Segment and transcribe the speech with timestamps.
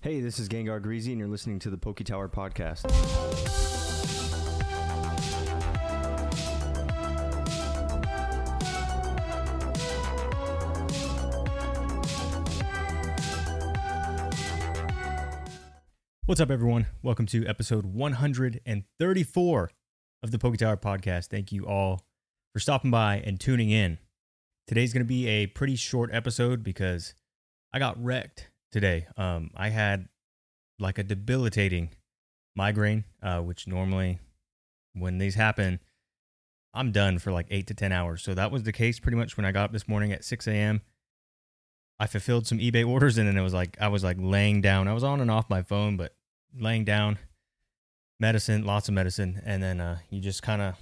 [0.00, 2.84] Hey, this is Gengar Greasy, and you're listening to the Poke Tower Podcast.
[16.26, 16.86] What's up, everyone?
[17.02, 19.70] Welcome to episode 134
[20.22, 21.26] of the Poke Tower Podcast.
[21.26, 22.06] Thank you all
[22.52, 23.98] for stopping by and tuning in.
[24.68, 27.14] Today's going to be a pretty short episode because
[27.72, 29.06] I got wrecked today.
[29.16, 30.08] Um, I had
[30.78, 31.90] like a debilitating
[32.54, 34.18] migraine, uh, which normally,
[34.94, 35.80] when these happen,
[36.74, 38.22] I'm done for like eight to 10 hours.
[38.22, 40.46] So that was the case pretty much when I got up this morning at 6
[40.46, 40.82] a.m.
[41.98, 44.86] I fulfilled some eBay orders and then it was like, I was like laying down.
[44.86, 46.14] I was on and off my phone, but
[46.56, 47.18] laying down,
[48.20, 49.42] medicine, lots of medicine.
[49.44, 50.74] And then uh, you just kind of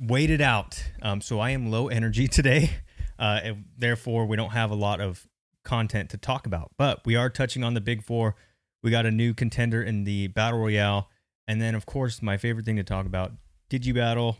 [0.00, 0.82] wait it out.
[1.02, 2.70] Um, so I am low energy today.
[3.18, 5.26] Uh, therefore, we don't have a lot of
[5.64, 6.72] content to talk about.
[6.76, 8.34] But we are touching on the big four.
[8.82, 11.08] We got a new contender in the battle royale,
[11.46, 13.32] and then of course my favorite thing to talk about,
[13.70, 14.38] Digi Battle.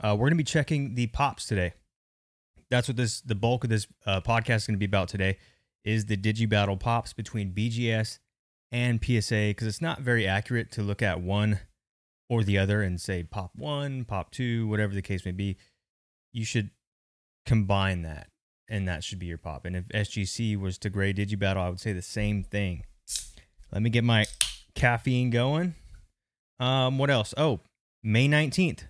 [0.00, 1.74] Uh, we're gonna be checking the pops today.
[2.70, 5.38] That's what this the bulk of this uh, podcast is gonna be about today.
[5.84, 8.18] Is the Digi Battle pops between BGS
[8.70, 11.60] and PSA because it's not very accurate to look at one
[12.28, 15.56] or the other and say pop one, pop two, whatever the case may be.
[16.32, 16.70] You should
[17.44, 18.31] combine that
[18.68, 19.64] and that should be your pop.
[19.64, 22.84] And if SGC was to grade Digibattle, I would say the same thing.
[23.72, 24.26] Let me get my
[24.74, 25.74] caffeine going.
[26.60, 27.34] Um, what else?
[27.36, 27.60] Oh,
[28.02, 28.84] May 19th,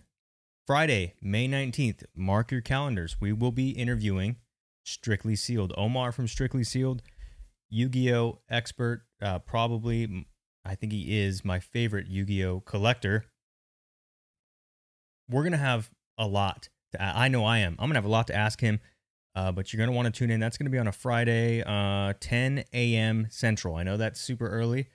[0.66, 2.04] Friday, May 19th.
[2.14, 3.16] Mark your calendars.
[3.20, 4.36] We will be interviewing
[4.84, 5.72] Strictly Sealed.
[5.76, 7.02] Omar from Strictly Sealed,
[7.70, 8.40] Yu Gi Oh!
[8.50, 10.26] expert, uh, probably,
[10.64, 12.60] I think he is my favorite Yu Gi Oh!
[12.60, 13.24] collector.
[15.30, 16.68] We're going to have a lot.
[16.92, 17.72] To, I know I am.
[17.78, 18.80] I'm going to have a lot to ask him
[19.34, 20.40] uh, but you're going to want to tune in.
[20.40, 23.26] That's going to be on a Friday, uh, 10 a.m.
[23.30, 23.76] Central.
[23.76, 24.88] I know that's super early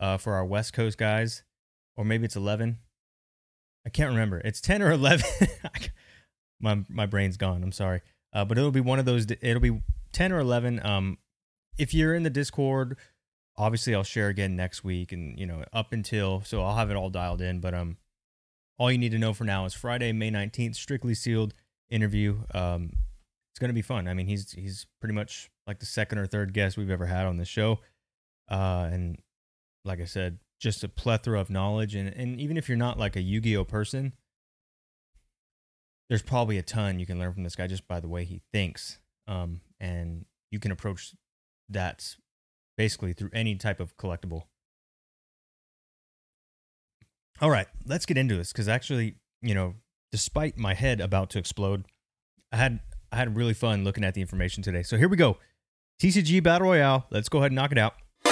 [0.00, 1.42] uh, for our West Coast guys,
[1.96, 2.78] or maybe it's 11.
[3.86, 4.38] I can't remember.
[4.44, 5.26] It's 10 or 11.
[6.60, 7.62] my my brain's gone.
[7.62, 8.02] I'm sorry.
[8.32, 9.26] Uh, but it'll be one of those.
[9.40, 9.80] It'll be
[10.12, 10.84] 10 or 11.
[10.84, 11.18] Um,
[11.78, 12.96] if you're in the Discord,
[13.56, 16.96] obviously I'll share again next week, and you know up until so I'll have it
[16.96, 17.60] all dialed in.
[17.60, 17.96] But um,
[18.78, 21.54] all you need to know for now is Friday, May 19th, strictly sealed
[21.88, 22.40] interview.
[22.54, 22.92] Um,
[23.58, 24.06] it's going to be fun.
[24.06, 27.26] I mean, he's he's pretty much like the second or third guest we've ever had
[27.26, 27.80] on the show,
[28.48, 29.18] uh, and
[29.84, 31.96] like I said, just a plethora of knowledge.
[31.96, 34.12] And and even if you're not like a Yu-Gi-Oh person,
[36.08, 38.42] there's probably a ton you can learn from this guy just by the way he
[38.52, 39.00] thinks.
[39.26, 41.14] Um, and you can approach
[41.68, 42.14] that
[42.76, 44.42] basically through any type of collectible.
[47.40, 49.74] All right, let's get into this because actually, you know,
[50.12, 51.86] despite my head about to explode,
[52.52, 52.78] I had
[53.10, 54.82] I had really fun looking at the information today.
[54.82, 55.38] So here we go.
[56.00, 57.06] TCG Battle Royale.
[57.10, 57.94] Let's go ahead and knock it out.
[58.24, 58.30] All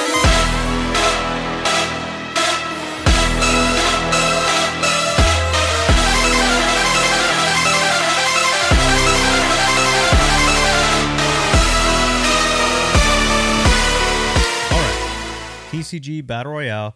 [14.79, 15.69] right.
[15.71, 16.95] TCG Battle Royale.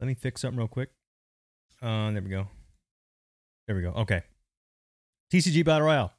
[0.00, 0.90] Let me fix something real quick.
[1.82, 2.48] Uh, there we go.
[3.66, 3.90] There we go.
[3.90, 4.22] Okay.
[5.30, 6.12] TCG Battle Royale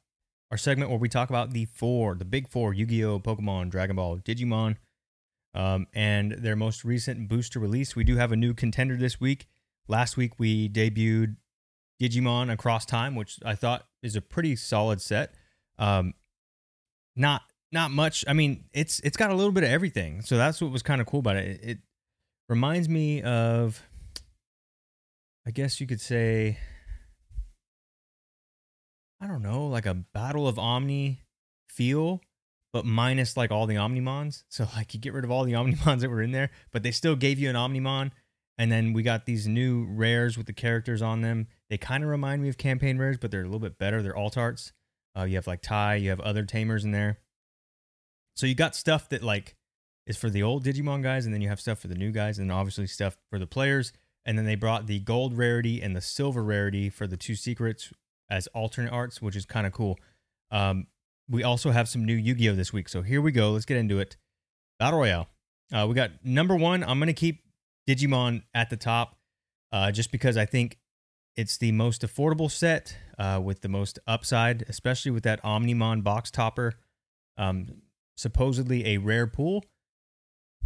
[0.50, 3.70] our segment where we talk about the four, the big four Yu Gi Oh!, Pokemon,
[3.70, 4.76] Dragon Ball, Digimon,
[5.54, 7.94] um, and their most recent booster release.
[7.94, 9.46] We do have a new contender this week.
[9.88, 11.36] Last week we debuted
[12.00, 15.34] Digimon Across Time, which I thought is a pretty solid set.
[15.78, 16.14] Um,
[17.16, 18.24] not not much.
[18.26, 21.00] I mean, it's it's got a little bit of everything, so that's what was kind
[21.00, 21.48] of cool about it.
[21.48, 21.60] it.
[21.62, 21.78] It
[22.48, 23.82] reminds me of,
[25.46, 26.58] I guess you could say,
[29.20, 31.20] I don't know, like a Battle of Omni
[31.68, 32.20] feel,
[32.72, 34.44] but minus like all the Omnimons.
[34.50, 36.90] So like you get rid of all the Omnimons that were in there, but they
[36.90, 38.12] still gave you an Omnimon.
[38.58, 41.46] And then we got these new rares with the characters on them.
[41.70, 44.02] They kind of remind me of campaign rares, but they're a little bit better.
[44.02, 44.72] They're alt arts.
[45.16, 47.18] Uh, you have like Tai, you have other tamers in there.
[48.36, 49.56] So you got stuff that like
[50.06, 52.38] is for the old Digimon guys, and then you have stuff for the new guys,
[52.38, 53.92] and obviously stuff for the players.
[54.24, 57.92] And then they brought the gold rarity and the silver rarity for the two secrets,
[58.30, 59.98] as alternate arts, which is kind of cool.
[60.50, 60.86] Um,
[61.28, 62.88] we also have some new Yu Gi Oh this week.
[62.88, 63.52] So here we go.
[63.52, 64.16] Let's get into it.
[64.78, 65.28] Battle Royale.
[65.72, 66.82] Uh, we got number one.
[66.82, 67.44] I'm going to keep
[67.88, 69.16] Digimon at the top
[69.72, 70.78] uh, just because I think
[71.36, 76.30] it's the most affordable set uh, with the most upside, especially with that Omnimon box
[76.30, 76.74] topper.
[77.36, 77.82] Um,
[78.16, 79.64] supposedly a rare pool,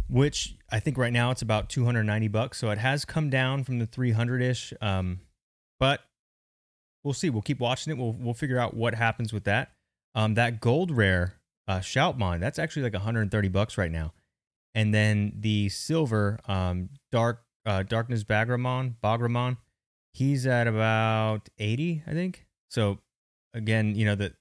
[0.09, 2.57] which I think right now it's about 290 bucks.
[2.57, 4.73] So it has come down from the 300 ish.
[4.81, 5.21] Um,
[5.79, 6.01] but
[7.05, 7.29] we'll see.
[7.29, 7.97] We'll keep watching it.
[7.97, 9.71] We'll we'll figure out what happens with that.
[10.15, 11.35] Um, that gold rare
[11.67, 14.13] uh, Shoutmon, that's actually like 130 bucks right now,
[14.73, 19.57] and then the silver um, dark uh, darkness Bagramon Bagramon,
[20.13, 22.45] he's at about eighty, I think.
[22.69, 22.99] So
[23.53, 24.33] again, you know that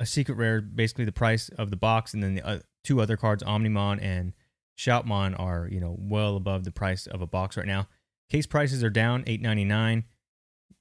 [0.00, 3.16] a secret rare, basically the price of the box, and then the uh, two other
[3.16, 4.32] cards, Omnimon and
[4.78, 7.88] Shoutmon, are you know well above the price of a box right now.
[8.30, 10.04] Case prices are down, eight ninety nine.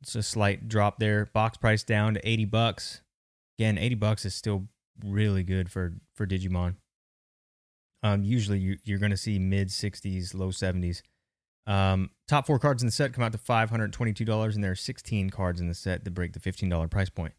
[0.04, 1.30] It's a slight drop there.
[1.34, 3.02] Box price down to eighty bucks.
[3.58, 4.68] Again, eighty bucks is still
[5.04, 6.76] really good for for Digimon.
[8.04, 11.04] Um, usually you, you're going to see mid sixties, low seventies.
[11.66, 14.64] Um, top four cards in the set come out to five hundred twenty-two dollars, and
[14.64, 17.34] there are sixteen cards in the set that break the fifteen dollar price point.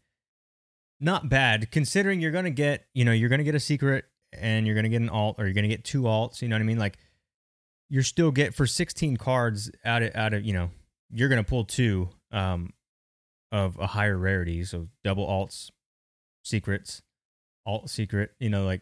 [0.99, 4.75] Not bad, considering you're gonna get, you know, you're gonna get a secret, and you're
[4.75, 6.41] gonna get an alt, or you're gonna get two alts.
[6.41, 6.79] You know what I mean?
[6.79, 6.97] Like,
[7.89, 10.71] you're still get for sixteen cards out of out of you know,
[11.11, 12.73] you're gonna pull two um
[13.51, 15.69] of a higher rarity, so double alts,
[16.43, 17.01] secrets,
[17.65, 18.31] alt secret.
[18.39, 18.81] You know, like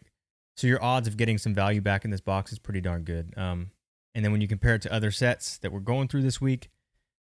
[0.56, 3.34] so your odds of getting some value back in this box is pretty darn good.
[3.36, 3.70] Um,
[4.14, 6.70] and then when you compare it to other sets that we're going through this week,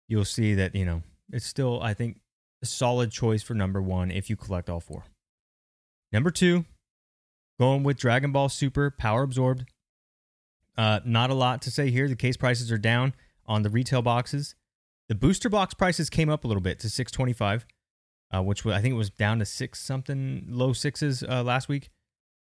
[0.09, 2.21] you'll see that, you know, it's still, I think,
[2.63, 5.05] a solid choice for number one if you collect all four.
[6.11, 6.65] Number two,
[7.61, 9.67] going with Dragon Ball Super Power Absorbed.
[10.77, 12.09] Uh, not a lot to say here.
[12.09, 13.15] The case prices are down
[13.47, 14.55] on the retail boxes.
[15.09, 17.67] The booster box prices came up a little bit to 625,
[18.35, 21.91] uh, which I think it was down to six something, low sixes uh, last week.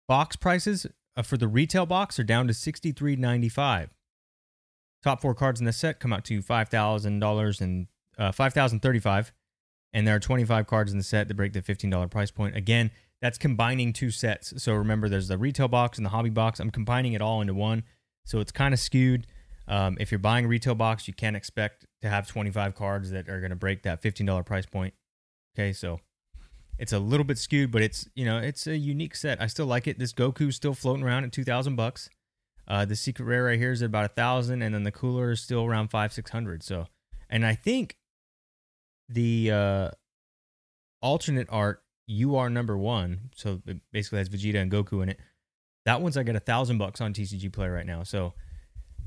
[0.06, 0.86] Box prices
[1.16, 3.88] uh, for the retail box are down to 63.95.
[5.02, 8.54] Top four cards in the set come out to five thousand dollars and uh, five
[8.54, 9.34] thousand thirty-five,
[9.92, 12.56] and there are twenty-five cards in the set that break the fifteen dollar price point.
[12.56, 12.90] Again,
[13.20, 14.62] that's combining two sets.
[14.62, 16.58] So remember, there's the retail box and the hobby box.
[16.58, 17.82] I'm combining it all into one,
[18.24, 19.26] so it's kind of skewed.
[19.66, 23.40] Um, if you're buying retail box, you can't expect to have 25 cards that are
[23.40, 24.94] going to break that $15 price point.
[25.56, 26.00] Okay, so
[26.78, 29.40] it's a little bit skewed, but it's you know it's a unique set.
[29.40, 29.98] I still like it.
[29.98, 32.10] This Goku's still floating around at 2,000 bucks.
[32.66, 35.30] Uh, the secret rare right here is at about a thousand, and then the cooler
[35.30, 36.62] is still around five six hundred.
[36.62, 36.86] So,
[37.28, 37.96] and I think
[39.08, 39.90] the uh,
[41.02, 45.20] alternate art you are number one, so it basically has Vegeta and Goku in it.
[45.84, 48.32] That one's I got a thousand bucks on TCG Play right now, so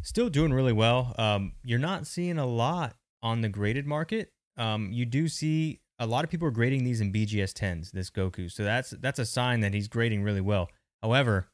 [0.07, 1.13] still doing really well.
[1.17, 4.31] Um, you're not seeing a lot on the graded market.
[4.55, 7.91] Um, you do see a lot of people are grading these in BGS tens.
[7.91, 10.69] This Goku, so that's that's a sign that he's grading really well.
[11.03, 11.49] However,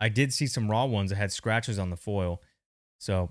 [0.00, 2.42] I did see some raw ones that had scratches on the foil.
[2.98, 3.30] So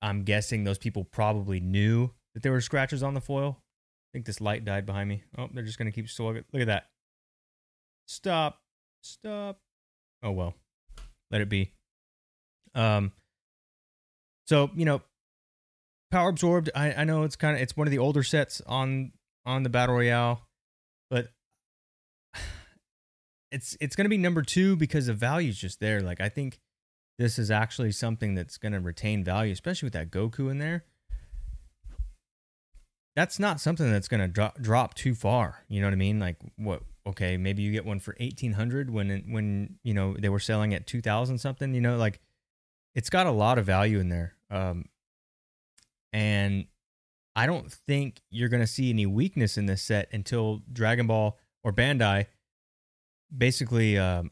[0.00, 3.58] I'm guessing those people probably knew that there were scratches on the foil.
[3.58, 5.24] I think this light died behind me.
[5.36, 6.44] Oh, they're just going to keep slugging.
[6.52, 6.86] Look at that.
[8.06, 8.60] Stop.
[9.02, 9.58] Stop.
[10.22, 10.54] Oh, well.
[11.30, 11.72] Let it be.
[12.74, 13.12] Um,
[14.50, 15.00] so, you know,
[16.10, 19.12] Power Absorbed, I, I know it's kind of, it's one of the older sets on,
[19.46, 20.42] on the Battle Royale,
[21.08, 21.28] but
[23.52, 26.00] it's it's going to be number two because the value's just there.
[26.00, 26.58] Like I think
[27.16, 30.84] this is actually something that's going to retain value, especially with that Goku in there.
[33.14, 35.64] That's not something that's going to drop drop too far.
[35.68, 36.18] You know what I mean?
[36.18, 36.82] Like what?
[37.06, 40.40] Okay, maybe you get one for eighteen hundred when it, when you know they were
[40.40, 41.72] selling at two thousand something.
[41.72, 42.18] You know, like
[42.96, 44.34] it's got a lot of value in there.
[44.50, 44.86] Um,
[46.12, 46.66] and
[47.36, 51.38] I don't think you're going to see any weakness in this set until Dragon Ball
[51.62, 52.26] or Bandai
[53.36, 54.30] basically um,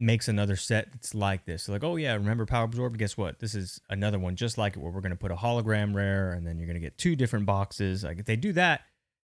[0.00, 1.64] makes another set that's like this.
[1.64, 2.98] So like, oh yeah, remember Power Absorb?
[2.98, 3.38] Guess what?
[3.38, 6.32] This is another one just like it, where we're going to put a hologram rare,
[6.32, 8.02] and then you're going to get two different boxes.
[8.02, 8.80] Like if they do that,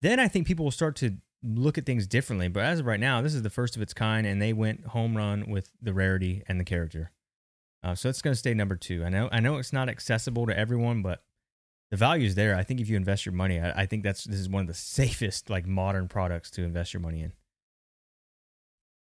[0.03, 2.49] then I think people will start to look at things differently.
[2.49, 4.87] But as of right now, this is the first of its kind, and they went
[4.87, 7.11] home run with the rarity and the character.
[7.83, 9.05] Uh, so it's going to stay number two.
[9.05, 11.23] I know, I know it's not accessible to everyone, but
[11.91, 12.57] the value is there.
[12.57, 14.67] I think if you invest your money, I, I think that's this is one of
[14.67, 17.33] the safest like modern products to invest your money in.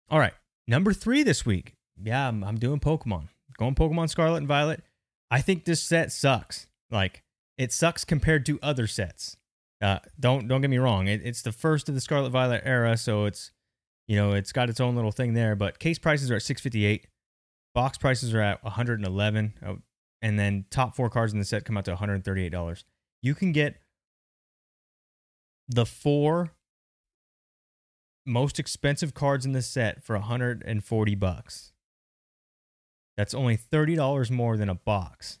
[0.09, 0.33] All right.
[0.67, 1.75] Number three this week.
[2.01, 3.29] Yeah, I'm, I'm doing Pokemon.
[3.57, 4.83] Going Pokemon Scarlet and Violet.
[5.31, 6.67] I think this set sucks.
[6.89, 7.23] Like,
[7.57, 9.37] it sucks compared to other sets.
[9.81, 11.07] Uh, don't don't get me wrong.
[11.07, 13.51] It, it's the first of the Scarlet Violet era, so it's
[14.07, 15.55] you know it's got its own little thing there.
[15.55, 17.07] But case prices are at 658.
[17.75, 19.77] Box prices are at 111, oh,
[20.21, 22.83] and then top four cards in the set come out to 138 dollars.
[23.21, 23.81] You can get
[25.67, 26.51] the four
[28.25, 31.71] most expensive cards in the set for 140 bucks.
[33.17, 35.39] That's only $30 more than a box.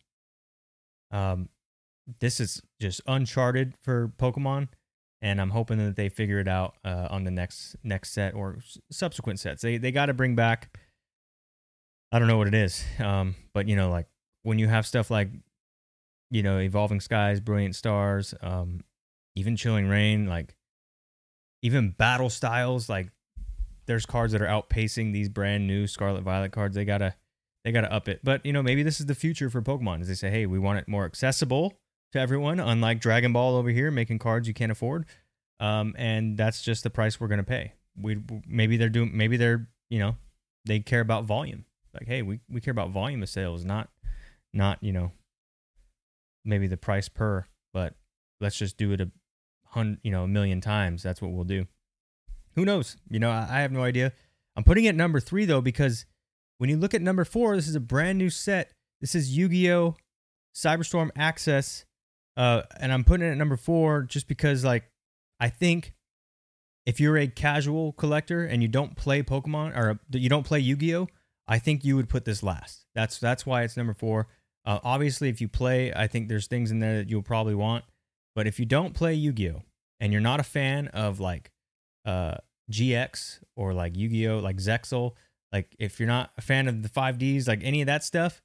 [1.11, 1.49] Um,
[2.19, 4.69] this is just uncharted for Pokemon,
[5.21, 8.59] and I'm hoping that they figure it out uh, on the next next set or
[8.91, 9.61] subsequent sets.
[9.61, 10.77] They they got to bring back.
[12.11, 14.07] I don't know what it is, um, but you know, like
[14.43, 15.29] when you have stuff like,
[16.31, 18.81] you know, Evolving Skies, Brilliant Stars, um,
[19.35, 20.55] even Chilling Reign, like
[21.61, 23.11] even battle styles like
[23.85, 26.75] there's cards that are outpacing these brand new Scarlet Violet cards.
[26.75, 27.15] They gotta
[27.63, 28.21] they got to up it.
[28.23, 30.01] But you know, maybe this is the future for Pokemon.
[30.01, 31.73] As they say, hey, we want it more accessible
[32.13, 35.05] to everyone, unlike Dragon Ball over here, making cards you can't afford.
[35.59, 37.73] Um, and that's just the price we're gonna pay.
[37.99, 40.15] We maybe they're doing maybe they're you know
[40.65, 41.65] they care about volume.
[41.99, 43.89] Like, hey, we we care about volume of sales, not
[44.53, 45.11] not you know
[46.45, 47.95] maybe the price per, but
[48.39, 49.11] let's just do it a
[49.65, 51.03] hundred you know a million times.
[51.03, 51.67] That's what we'll do.
[52.55, 52.97] Who knows?
[53.09, 54.13] You know, I, I have no idea.
[54.55, 56.05] I'm putting it number three though because
[56.57, 58.73] when you look at number four, this is a brand new set.
[59.01, 59.95] This is Yu-Gi-Oh!
[60.53, 61.85] Cyberstorm Access,
[62.35, 64.89] uh, and I'm putting it at number four just because like
[65.39, 65.93] I think
[66.85, 71.07] if you're a casual collector and you don't play Pokemon or you don't play Yu-Gi-Oh,
[71.49, 72.85] I think you would put this last.
[72.93, 74.27] That's that's why it's number four.
[74.65, 77.85] Uh, obviously, if you play, I think there's things in there that you'll probably want.
[78.35, 79.63] But if you don't play Yu-Gi-Oh
[79.99, 81.51] and you're not a fan of like
[82.05, 82.35] uh,
[82.71, 85.13] GX or like Yu-Gi-Oh, like Zexal,
[85.51, 88.41] like if you're not a fan of the 5Ds, like any of that stuff,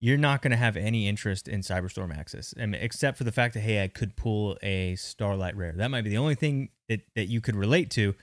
[0.00, 3.54] you're not going to have any interest in Cyberstorm Access, mean, except for the fact
[3.54, 5.72] that hey, I could pull a Starlight Rare.
[5.76, 8.14] That might be the only thing that, that you could relate to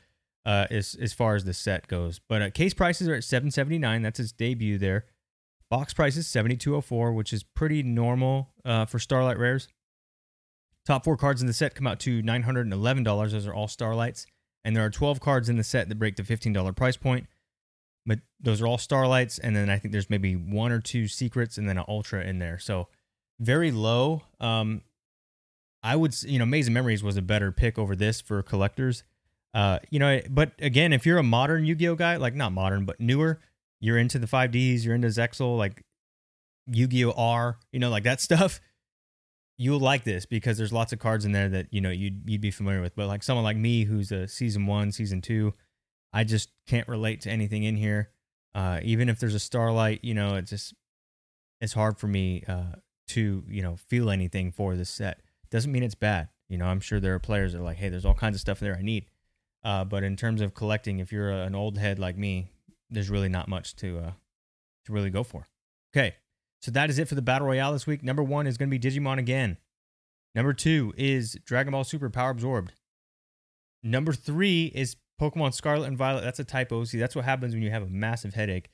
[0.46, 2.20] uh, as as far as the set goes.
[2.28, 4.02] But uh, case prices are at 779.
[4.02, 5.06] That's its debut there.
[5.70, 9.68] Box price is 7204, which is pretty normal uh, for Starlight Rares.
[10.86, 13.32] Top four cards in the set come out to $911.
[13.32, 14.28] Those are all Starlights.
[14.64, 17.28] And there are 12 cards in the set that break the $15 price point
[18.06, 21.58] but those are all starlights and then i think there's maybe one or two secrets
[21.58, 22.88] and then an ultra in there so
[23.40, 24.82] very low um
[25.84, 29.04] i would you know maze of memories was a better pick over this for collectors
[29.56, 33.00] uh you know but again if you're a modern yu-gi-oh guy like not modern but
[33.00, 33.40] newer
[33.80, 35.84] you're into the 5ds you're into zexal like
[36.68, 38.62] yu-gi-oh r you know like that stuff
[39.58, 42.42] you'll like this because there's lots of cards in there that you know you'd, you'd
[42.42, 45.54] be familiar with but like someone like me who's a season one season two
[46.16, 48.10] I just can't relate to anything in here.
[48.56, 50.74] Uh, even if there's a starlight, you know, it's just
[51.60, 52.78] it's hard for me uh,
[53.10, 55.20] to you know feel anything for this set.
[55.52, 56.30] Doesn't mean it's bad.
[56.48, 58.40] You know, I'm sure there are players that are like, hey, there's all kinds of
[58.40, 59.08] stuff in there I need.
[59.66, 62.52] Uh, but in terms of collecting, if you're an old head like me,
[62.90, 64.12] there's really not much to uh,
[64.86, 65.48] to really go for.
[65.94, 66.16] Okay,
[66.62, 68.04] so that is it for the battle royale this week.
[68.04, 69.58] Number one is going to be Digimon again.
[70.36, 72.74] Number two is Dragon Ball Super Power Absorbed.
[73.82, 76.84] Number three is Pokemon Scarlet and Violet, that's a typo.
[76.84, 78.70] See, that's what happens when you have a massive headache.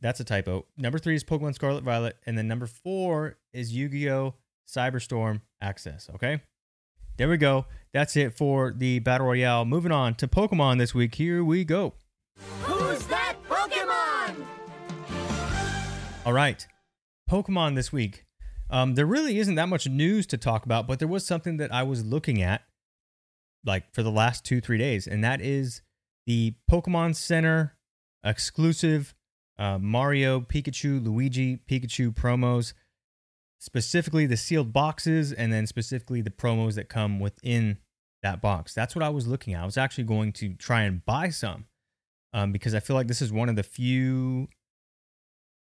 [0.00, 0.66] That's a typo.
[0.76, 2.16] Number three is Pokemon Scarlet Violet.
[2.26, 4.34] And then number four is Yu Gi Oh!
[4.66, 6.08] Cyberstorm Access.
[6.14, 6.40] Okay.
[7.16, 7.66] There we go.
[7.92, 9.64] That's it for the Battle Royale.
[9.64, 11.14] Moving on to Pokemon this week.
[11.14, 11.94] Here we go.
[12.62, 14.44] Who's that Pokemon?
[16.26, 16.66] All right.
[17.30, 18.24] Pokemon this week.
[18.68, 21.72] Um, there really isn't that much news to talk about, but there was something that
[21.72, 22.62] I was looking at
[23.64, 25.82] like for the last two three days, and that is
[26.26, 27.76] the Pokemon Center
[28.24, 29.14] exclusive
[29.56, 32.72] uh, Mario, Pikachu, Luigi, Pikachu promos,
[33.58, 37.78] specifically the sealed boxes, and then specifically the promos that come within
[38.22, 38.74] that box.
[38.74, 39.62] That's what I was looking at.
[39.62, 41.66] I was actually going to try and buy some
[42.32, 44.48] um, because I feel like this is one of the few.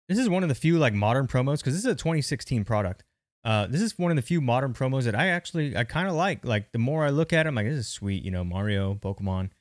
[0.08, 3.04] This is one of the few like modern promos because this is a 2016 product
[3.44, 6.14] uh, this is one of the few modern promos that I actually I kind of
[6.14, 6.46] like.
[6.46, 8.24] Like the more I look at them, like this is sweet.
[8.24, 9.52] You know, Mario, Pokemon.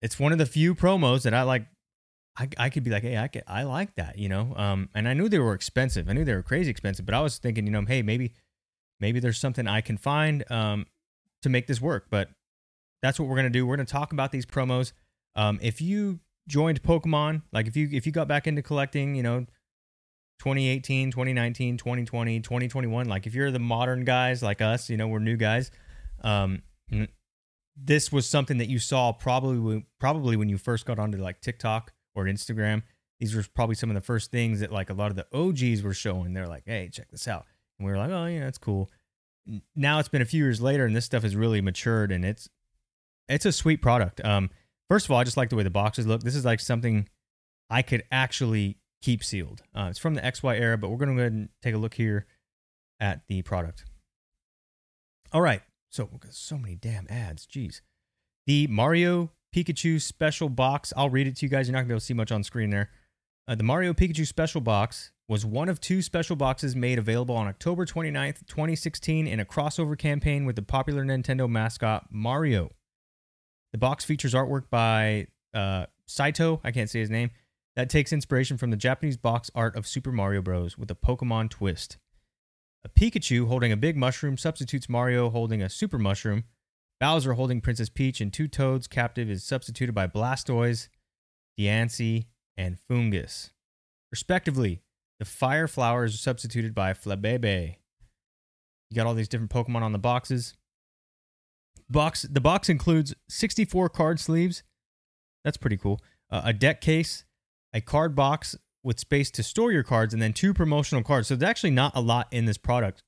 [0.00, 1.66] It's one of the few promos that I like.
[2.36, 4.54] I, I could be like, hey, I could, I like that, you know.
[4.56, 6.08] Um, and I knew they were expensive.
[6.08, 8.32] I knew they were crazy expensive, but I was thinking, you know, hey, maybe,
[9.00, 10.86] maybe there's something I can find um
[11.42, 12.06] to make this work.
[12.10, 12.30] But
[13.02, 13.66] that's what we're gonna do.
[13.66, 14.92] We're gonna talk about these promos.
[15.36, 19.22] Um, if you joined Pokemon, like if you if you got back into collecting, you
[19.22, 19.46] know,
[20.40, 23.08] 2018, 2019, 2020, 2021.
[23.08, 25.70] Like if you're the modern guys like us, you know, we're new guys.
[26.22, 26.62] Um,
[27.76, 31.92] this was something that you saw probably probably when you first got onto like TikTok
[32.14, 32.82] or Instagram.
[33.20, 35.82] These were probably some of the first things that like a lot of the OGs
[35.82, 36.32] were showing.
[36.34, 37.46] They're like, "Hey, check this out,"
[37.78, 38.90] and we were like, "Oh yeah, that's cool."
[39.76, 42.48] Now it's been a few years later, and this stuff has really matured, and it's
[43.28, 44.24] it's a sweet product.
[44.24, 44.50] Um,
[44.88, 46.22] first of all, I just like the way the boxes look.
[46.22, 47.08] This is like something
[47.70, 49.62] I could actually keep sealed.
[49.74, 51.78] Uh, it's from the XY era, but we're going to go ahead and take a
[51.78, 52.26] look here
[53.00, 53.84] at the product.
[55.32, 55.62] All right.
[55.90, 57.46] So, so many damn ads.
[57.46, 57.80] Jeez.
[58.46, 60.92] The Mario Pikachu special box.
[60.96, 61.68] I'll read it to you guys.
[61.68, 62.90] You're not going to be able to see much on screen there.
[63.46, 67.46] Uh, the Mario Pikachu special box was one of two special boxes made available on
[67.46, 72.70] October 29th, 2016, in a crossover campaign with the popular Nintendo mascot Mario.
[73.72, 77.30] The box features artwork by uh, Saito, I can't say his name,
[77.76, 80.76] that takes inspiration from the Japanese box art of Super Mario Bros.
[80.76, 81.98] with a Pokemon twist.
[82.84, 86.44] A Pikachu holding a big mushroom substitutes Mario holding a super mushroom.
[87.04, 90.88] Bowser holding Princess Peach and two Toads captive is substituted by Blastoise,
[91.60, 92.24] Diancie,
[92.56, 93.50] and Foongus.
[94.10, 94.80] respectively.
[95.18, 97.76] The fire flower is substituted by Flabebe.
[98.88, 100.54] You got all these different Pokemon on the boxes.
[101.90, 104.62] Box the box includes 64 card sleeves.
[105.44, 106.00] That's pretty cool.
[106.30, 107.26] Uh, a deck case,
[107.74, 111.28] a card box with space to store your cards, and then two promotional cards.
[111.28, 113.02] So there's actually not a lot in this product.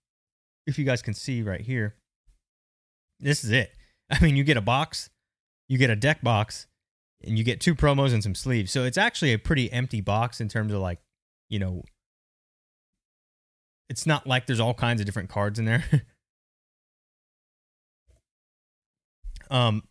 [0.67, 1.95] If you guys can see right here,
[3.19, 3.73] this is it.
[4.11, 5.11] I mean, you get a box,
[5.69, 6.67] you get a deck box,
[7.23, 8.71] and you get two promos and some sleeves.
[8.71, 11.01] So it's actually a pretty empty box in terms of like,
[11.49, 11.83] you know,
[13.89, 15.85] it's not like there's all kinds of different cards in there.
[19.51, 19.83] um,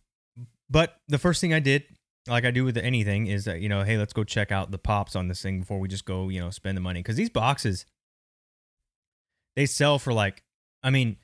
[0.68, 1.84] but the first thing I did,
[2.26, 4.78] like I do with anything, is that you know, hey, let's go check out the
[4.78, 7.30] pops on this thing before we just go, you know, spend the money because these
[7.30, 7.86] boxes
[9.56, 10.44] they sell for like,
[10.82, 11.16] I mean,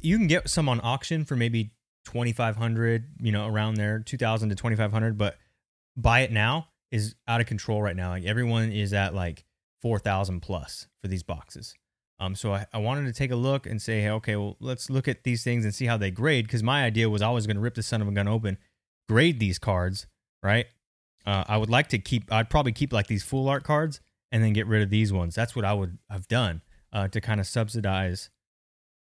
[0.00, 1.72] you can get some on auction for maybe
[2.06, 5.36] twenty five hundred, you know, around there, two thousand to twenty five hundred, but
[5.96, 8.10] buy it now is out of control right now.
[8.10, 9.44] Like everyone is at like
[9.82, 11.74] four thousand plus for these boxes.
[12.18, 14.88] Um, so I, I wanted to take a look and say, hey, okay, well, let's
[14.88, 16.46] look at these things and see how they grade.
[16.46, 18.56] Because my idea was I was going to rip the son of a gun open,
[19.06, 20.06] grade these cards,
[20.42, 20.66] right?
[21.26, 24.00] Uh, I would like to keep, I'd probably keep like these full art cards
[24.32, 25.34] and then get rid of these ones.
[25.34, 28.30] That's what I would have done uh, to kind of subsidize,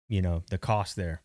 [0.08, 1.22] you know, the cost there.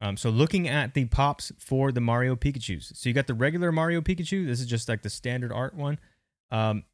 [0.00, 3.72] Um, so looking at the pops for the Mario Pikachu's, so you got the regular
[3.72, 4.46] Mario Pikachu.
[4.46, 5.98] This is just like the standard art one.
[6.50, 6.84] Um,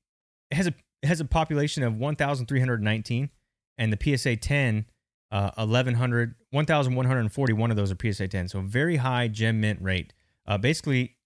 [0.50, 3.30] it has a it has a population of 1,319
[3.76, 4.86] and the PSA 10,
[5.30, 8.48] uh, 1100, 1,141 of those are PSA 10.
[8.48, 10.14] So very high gem mint rate.
[10.46, 11.16] Uh, basically,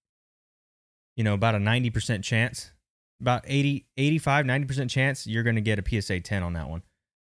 [1.16, 2.72] you know, about a 90% chance,
[3.20, 6.82] about 80, 85, 90% chance you're going to get a PSA 10 on that one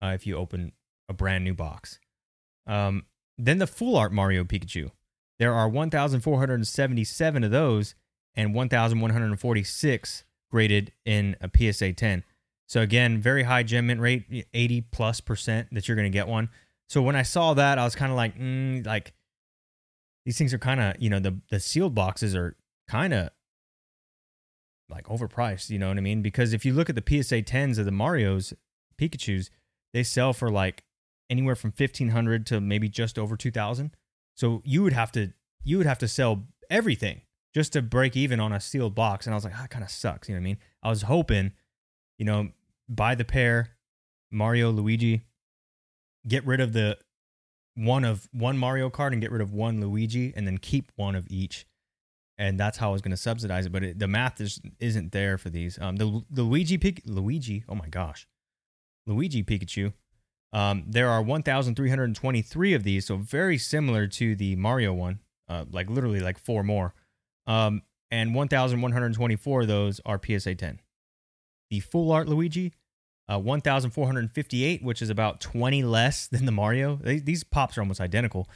[0.01, 0.73] uh, if you open
[1.07, 1.99] a brand new box.
[2.67, 3.05] Um,
[3.37, 4.91] then the full art Mario Pikachu.
[5.39, 7.95] There are 1,477 of those
[8.35, 12.23] and 1,146 graded in a PSA 10.
[12.67, 16.27] So again, very high gem mint rate, 80 plus percent that you're going to get
[16.27, 16.49] one.
[16.89, 19.13] So when I saw that, I was kind of like, mm, like
[20.25, 22.55] these things are kind of, you know, the the sealed boxes are
[22.87, 23.29] kind of
[24.89, 25.69] like overpriced.
[25.69, 26.21] You know what I mean?
[26.21, 28.53] Because if you look at the PSA 10s of the Mario's,
[28.99, 29.49] Pikachu's,
[29.93, 30.83] they sell for like
[31.29, 33.95] anywhere from 1500 to maybe just over 2000.
[34.35, 35.33] So you would have to
[35.63, 37.21] you would have to sell everything
[37.53, 39.25] just to break even on a sealed box.
[39.25, 40.27] And I was like, ah, that kind of sucks.
[40.27, 40.57] You know what I mean?
[40.81, 41.53] I was hoping
[42.17, 42.49] you know,
[42.87, 43.71] buy the pair,
[44.31, 45.25] Mario, Luigi,
[46.27, 46.97] get rid of the
[47.75, 51.15] one of one Mario card and get rid of one Luigi, and then keep one
[51.15, 51.65] of each.
[52.37, 55.11] And that's how I was going to subsidize it, but it, the math is isn't
[55.11, 55.77] there for these.
[55.79, 58.27] Um, the the Luigi Pic- Luigi, oh my gosh,
[59.05, 59.93] Luigi Pikachu.
[60.53, 65.89] Um, there are 1,323 of these, so very similar to the Mario one, uh, like
[65.89, 66.93] literally like four more.
[67.47, 70.79] Um, and 1,124 of those are PSA 10
[71.73, 72.71] the full art Luigi,
[73.27, 76.99] uh, 1,458, which is about 20 less than the Mario.
[77.01, 78.47] They, these pops are almost identical.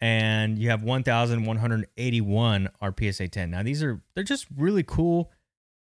[0.00, 3.50] And you have 1,181 are PSA 10.
[3.50, 5.32] Now, these are, they're just really cool.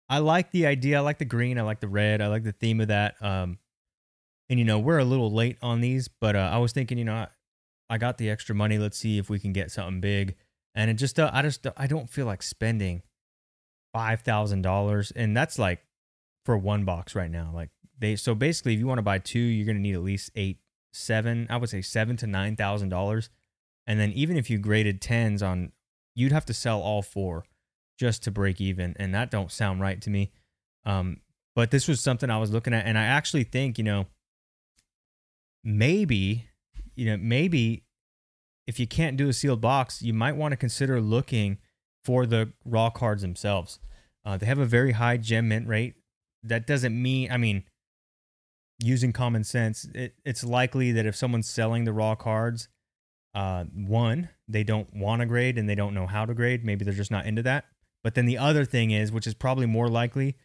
[0.10, 0.98] I like the idea.
[0.98, 1.58] I like the green.
[1.58, 2.20] I like the red.
[2.20, 3.15] I like the theme of that.
[3.22, 3.60] Um,
[4.51, 7.05] and, you know, we're a little late on these, but uh, I was thinking, you
[7.05, 7.27] know, I,
[7.89, 8.77] I got the extra money.
[8.77, 10.35] Let's see if we can get something big.
[10.75, 13.01] And it just, uh, I just, I don't feel like spending
[13.95, 15.11] $5,000.
[15.15, 15.83] And that's like
[16.45, 17.51] for one box right now.
[17.53, 20.31] Like they so basically if you want to buy two, you're gonna need at least
[20.35, 20.59] eight,
[20.93, 23.29] seven, I would say seven to nine thousand dollars.
[23.87, 25.71] And then even if you graded tens on
[26.15, 27.45] you'd have to sell all four
[27.97, 28.95] just to break even.
[28.99, 30.31] And that don't sound right to me.
[30.85, 31.21] Um,
[31.55, 34.07] but this was something I was looking at, and I actually think, you know,
[35.63, 36.47] maybe,
[36.95, 37.86] you know, maybe
[38.67, 41.58] if you can't do a sealed box, you might want to consider looking
[42.04, 43.80] for the raw cards themselves.
[44.24, 45.95] Uh, they have a very high gem mint rate
[46.43, 47.63] that doesn't mean, I mean,
[48.80, 52.67] using common sense, it, it's likely that if someone's selling the raw cards,
[53.34, 56.65] uh, one, they don't want to grade and they don't know how to grade.
[56.65, 57.65] Maybe they're just not into that.
[58.04, 60.36] But then the other thing is, which is probably more likely,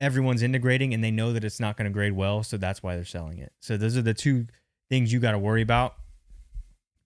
[0.00, 2.42] everyone's integrating and they know that it's not going to grade well.
[2.42, 3.52] So that's why they're selling it.
[3.60, 4.46] So those are the two
[4.90, 5.94] things you got to worry about.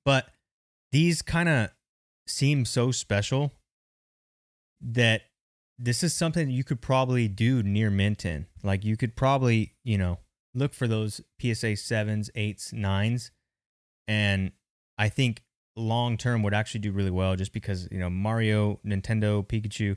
[0.04, 0.26] But
[0.90, 1.70] these kind of
[2.26, 3.52] seem so special
[4.80, 5.22] that
[5.78, 8.46] this is something you could probably do near Minton.
[8.62, 10.18] Like you could probably, you know,
[10.54, 13.30] look for those PSA sevens, eights, nines,
[14.06, 14.52] and
[14.98, 15.42] I think
[15.74, 19.96] long term would actually do really well just because you know Mario, Nintendo, Pikachu.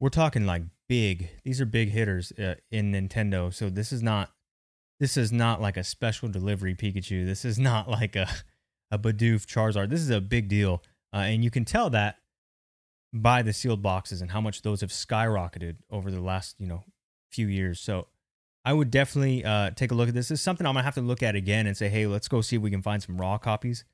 [0.00, 1.30] We're talking like big.
[1.44, 3.52] These are big hitters uh, in Nintendo.
[3.52, 4.30] So this is not
[5.00, 7.26] this is not like a special delivery Pikachu.
[7.26, 8.28] This is not like a
[8.90, 9.90] a Bidoof Charizard.
[9.90, 12.18] This is a big deal, uh, and you can tell that
[13.12, 16.84] by the sealed boxes and how much those have skyrocketed over the last, you know,
[17.30, 17.80] few years.
[17.80, 18.08] So
[18.64, 20.28] I would definitely uh, take a look at this.
[20.28, 22.40] This is something I'm gonna have to look at again and say, hey, let's go
[22.40, 23.84] see if we can find some raw copies.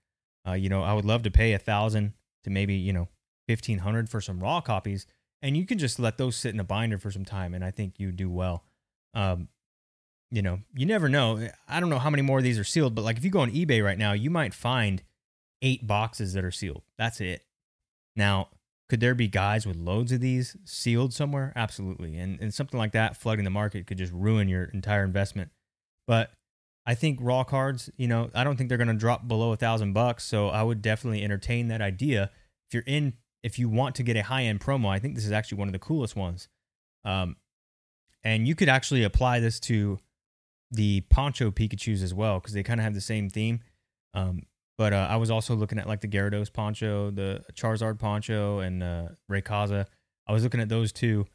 [0.46, 3.08] Uh, you know, I would love to pay a thousand to maybe you know
[3.46, 5.06] fifteen hundred for some raw copies,
[5.42, 7.70] and you can just let those sit in a binder for some time, and I
[7.70, 8.64] think you do well.
[9.14, 9.48] Um,
[10.30, 11.48] you know, you never know.
[11.68, 13.40] I don't know how many more of these are sealed, but like if you go
[13.40, 15.02] on eBay right now, you might find
[15.62, 16.82] eight boxes that are sealed.
[16.96, 17.44] That's it.
[18.16, 18.48] Now,
[18.88, 21.52] could there be guys with loads of these sealed somewhere?
[21.56, 22.16] Absolutely.
[22.18, 25.50] And and something like that flooding the market could just ruin your entire investment.
[26.06, 26.32] But
[26.86, 29.56] I think raw cards, you know, I don't think they're going to drop below a
[29.56, 30.24] thousand bucks.
[30.24, 32.30] So I would definitely entertain that idea.
[32.68, 35.24] If you're in, if you want to get a high end promo, I think this
[35.24, 36.48] is actually one of the coolest ones.
[37.04, 37.36] Um,
[38.22, 39.98] and you could actually apply this to
[40.70, 43.60] the Poncho Pikachu's as well because they kind of have the same theme.
[44.14, 44.42] Um,
[44.76, 48.82] but uh, I was also looking at like the Gyarados Poncho, the Charizard Poncho, and
[48.82, 49.86] uh, Rayquaza.
[50.26, 51.26] I was looking at those two.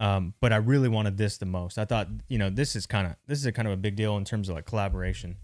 [0.00, 1.78] Um, but I really wanted this the most.
[1.78, 3.96] I thought, you know, this is kind of this is a kind of a big
[3.96, 5.36] deal in terms of like collaboration.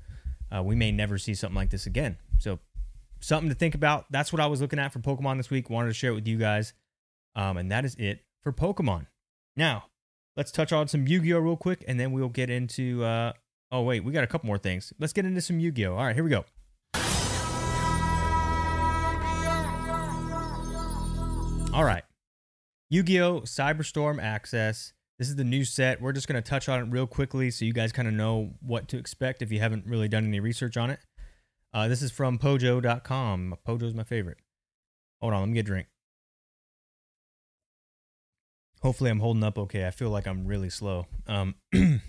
[0.54, 2.16] Uh, we may never see something like this again.
[2.38, 2.58] So
[3.20, 4.06] something to think about.
[4.11, 5.70] That's what I was looking at for Pokemon this week.
[5.70, 6.72] Wanted to share it with you guys.
[7.37, 9.06] Um, and that is it for Pokemon.
[9.56, 9.85] Now,
[10.37, 13.04] let's touch on some Yu-Gi-Oh real quick, and then we'll get into.
[13.04, 13.33] Uh,
[13.70, 14.92] oh wait, we got a couple more things.
[14.98, 15.94] Let's get into some Yu-Gi-Oh.
[15.94, 16.44] All right, here we go.
[21.72, 22.02] All right,
[22.88, 24.92] Yu-Gi-Oh Cyberstorm Access.
[25.20, 26.00] This is the new set.
[26.00, 28.54] We're just going to touch on it real quickly so you guys kind of know
[28.61, 30.98] what to expect if you haven't really done any research on it.
[31.72, 33.54] Uh, this is from Pojo.com.
[33.66, 34.38] Pojo's my favorite.
[35.20, 35.87] Hold on, let me get a drink.
[38.83, 39.87] Hopefully, I'm holding up okay.
[39.87, 41.06] I feel like I'm really slow.
[41.26, 42.00] Um, here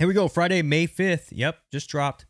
[0.00, 0.28] we go.
[0.28, 1.28] Friday, May 5th.
[1.30, 2.26] Yep, just dropped.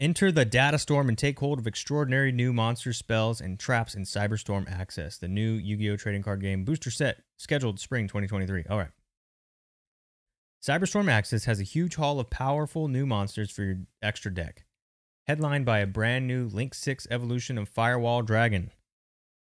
[0.00, 4.04] Enter the data storm and take hold of extraordinary new monster spells and traps in
[4.04, 5.96] Cyberstorm Access, the new Yu Gi Oh!
[5.96, 8.64] trading card game booster set scheduled spring 2023.
[8.70, 8.90] All right.
[10.62, 14.64] Cyberstorm Access has a huge haul of powerful new monsters for your extra deck,
[15.28, 18.70] headlined by a brand new Link 6 evolution of Firewall Dragon.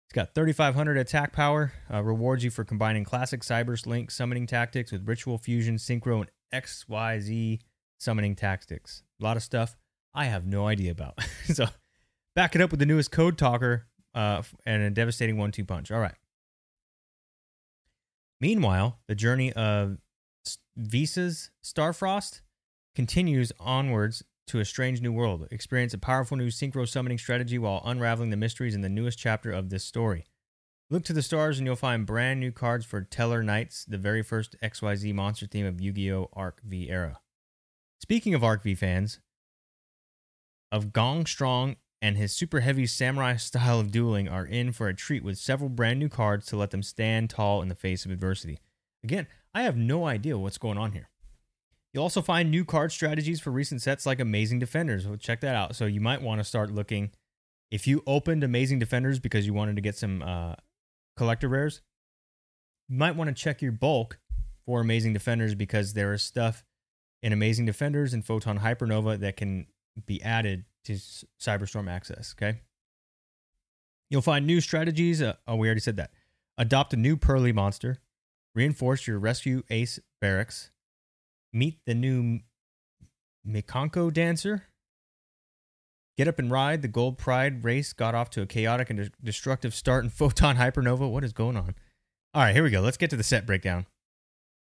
[0.08, 4.94] It's got 3,500 attack power, uh, rewards you for combining classic Cyberse Link summoning tactics
[4.94, 7.60] with Ritual Fusion, Synchro, and XYZ
[7.98, 9.04] summoning tactics.
[9.20, 9.76] A lot of stuff
[10.14, 11.20] I have no idea about.
[11.54, 11.66] so
[12.36, 15.92] back it up with the newest Code Talker uh, and a devastating one two punch.
[15.92, 16.16] All right.
[18.40, 19.98] Meanwhile, the journey of
[20.78, 22.42] Visa's Starfrost
[22.96, 25.48] continues onwards to a strange new world.
[25.52, 29.52] Experience a powerful new synchro summoning strategy while unraveling the mysteries in the newest chapter
[29.52, 30.26] of this story.
[30.90, 34.56] Look to the stars and you'll find brand new cards for Tellarknights, the very first
[34.62, 36.30] XYZ monster theme of Yu Gi Oh!
[36.34, 37.20] Arc V era.
[38.00, 39.20] Speaking of Arc V fans,
[40.72, 44.94] of Gong Strong and his super heavy samurai style of dueling are in for a
[44.94, 48.12] treat with several brand new cards to let them stand tall in the face of
[48.12, 48.60] adversity.
[49.04, 51.10] Again, I have no idea what's going on here.
[51.96, 55.08] You'll also find new card strategies for recent sets like Amazing Defenders.
[55.08, 55.78] Well, check that out.
[55.78, 57.12] So you might want to start looking.
[57.72, 60.56] If you opened Amazing Defenders because you wanted to get some uh,
[61.16, 61.82] collector rares,
[62.90, 64.20] you might want to check your bulk
[64.66, 66.66] for Amazing Defenders because there is stuff
[67.24, 69.66] in Amazing Defenders and Photon Hypernova that can
[70.06, 70.96] be added to
[71.40, 72.36] Cyberstorm Access.
[72.38, 72.60] Okay.
[74.10, 75.22] You'll find new strategies.
[75.22, 76.12] Uh, oh, we already said that.
[76.58, 78.00] Adopt a new Purrely monster.
[78.54, 80.72] Reinforce your rescue ace barracks
[81.56, 82.42] meet the new
[83.48, 84.64] Mikanko dancer.
[86.18, 86.82] Get up and ride.
[86.82, 91.10] The Gold Pride race got off to a chaotic and destructive start in Photon Hypernova.
[91.10, 91.76] What is going on?
[92.34, 92.82] All right, here we go.
[92.82, 93.86] Let's get to the set breakdown.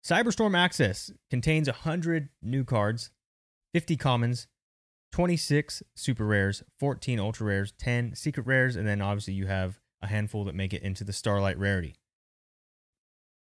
[0.04, 3.10] Cyberstorm Access contains 100 new cards,
[3.74, 4.46] 50 commons,
[5.12, 10.06] 26 super rares, 14 ultra rares, 10 secret rares, and then obviously you have a
[10.06, 11.96] handful that make it into the Starlight rarity.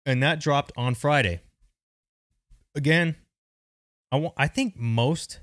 [0.06, 1.42] And that dropped on Friday.
[2.76, 3.16] Again,
[4.14, 5.42] I, w- I think most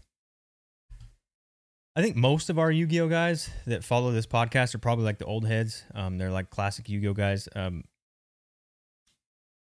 [1.97, 5.25] I think most of our Yu-Gi-Oh guys that follow this podcast are probably like the
[5.25, 5.83] old heads.
[5.93, 7.49] Um, they're like classic Yu-Gi-Oh guys.
[7.57, 7.83] Um,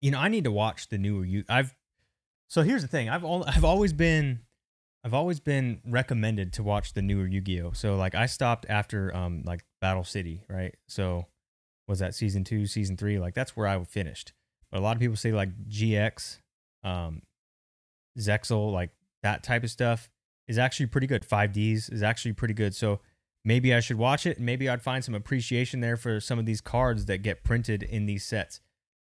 [0.00, 1.42] you know, I need to watch the newer Yu.
[1.48, 1.74] I've
[2.48, 3.08] so here's the thing.
[3.08, 4.42] I've all I've always been
[5.02, 7.72] I've always been recommended to watch the newer Yu-Gi-Oh.
[7.72, 10.76] So like I stopped after um like Battle City, right?
[10.86, 11.26] So
[11.88, 13.18] was that season two, season three?
[13.18, 14.34] Like that's where I finished.
[14.70, 16.38] But a lot of people say like GX,
[16.84, 17.22] um,
[18.16, 18.90] Zexal, like
[19.22, 20.08] that type of stuff
[20.48, 21.22] is actually pretty good.
[21.22, 22.74] 5Ds is actually pretty good.
[22.74, 23.00] So
[23.44, 24.40] maybe I should watch it.
[24.40, 28.06] Maybe I'd find some appreciation there for some of these cards that get printed in
[28.06, 28.60] these sets.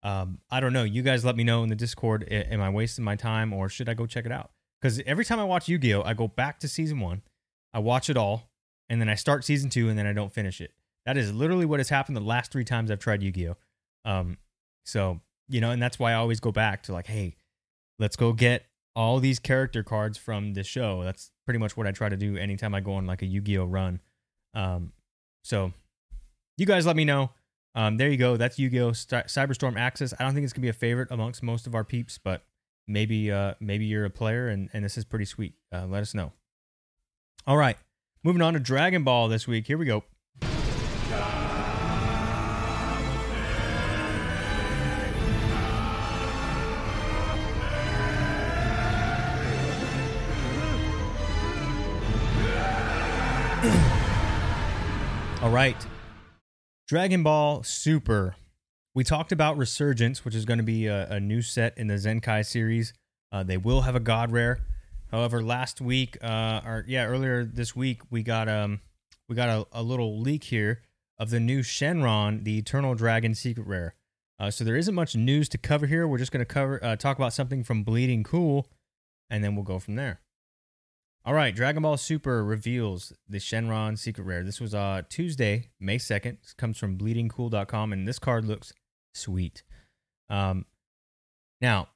[0.04, 0.84] Um, I don't know.
[0.84, 2.28] You guys let me know in the Discord.
[2.30, 4.52] Am I wasting my time or should I go check it out?
[4.82, 7.22] Because every time I watch Yu Gi Oh!, I go back to season one,
[7.74, 8.50] I watch it all,
[8.88, 10.72] and then I start season two, and then I don't finish it.
[11.06, 13.58] That is literally what has happened the last three times I've tried Yu Gi Oh!
[14.06, 14.38] Um,
[14.86, 15.19] so
[15.50, 17.36] you know, and that's why I always go back to like, hey,
[17.98, 18.65] let's go get
[18.99, 21.05] all these character cards from the show.
[21.05, 23.63] That's pretty much what I try to do anytime I go on like a Yu-Gi-Oh
[23.63, 24.01] run.
[24.53, 24.91] Um,
[25.41, 25.71] so
[26.57, 27.31] you guys let me know.
[27.75, 28.35] Um, there you go.
[28.35, 28.91] That's Yu-Gi-Oh!
[28.91, 30.13] Cy- Cyberstorm Access.
[30.19, 32.43] I don't think it's gonna be a favorite amongst most of our peeps, but
[32.89, 35.53] maybe uh, maybe you're a player and, and this is pretty sweet.
[35.73, 36.33] Uh, let us know.
[37.47, 37.77] All right,
[38.21, 39.67] moving on to Dragon Ball this week.
[39.67, 40.03] Here we go.
[55.49, 55.83] All right.
[56.88, 58.35] Dragon Ball Super.
[58.93, 61.95] We talked about Resurgence, which is going to be a, a new set in the
[61.95, 62.93] Zenkai series.
[63.31, 64.59] Uh, they will have a God Rare.
[65.09, 68.81] However, last week, uh, or yeah, earlier this week, we got um,
[69.27, 70.83] we got a, a little leak here
[71.17, 73.95] of the new Shenron, the Eternal Dragon Secret Rare.
[74.38, 76.07] Uh, so there isn't much news to cover here.
[76.07, 78.67] We're just going to cover uh, talk about something from Bleeding Cool,
[79.31, 80.21] and then we'll go from there.
[81.29, 84.43] All right, Dragon Ball Super reveals the Shenron Secret Rare.
[84.43, 86.41] This was uh Tuesday, May 2nd.
[86.41, 88.73] This comes from bleedingcool.com and this card looks
[89.13, 89.61] sweet.
[90.31, 90.65] Um
[91.61, 91.89] now,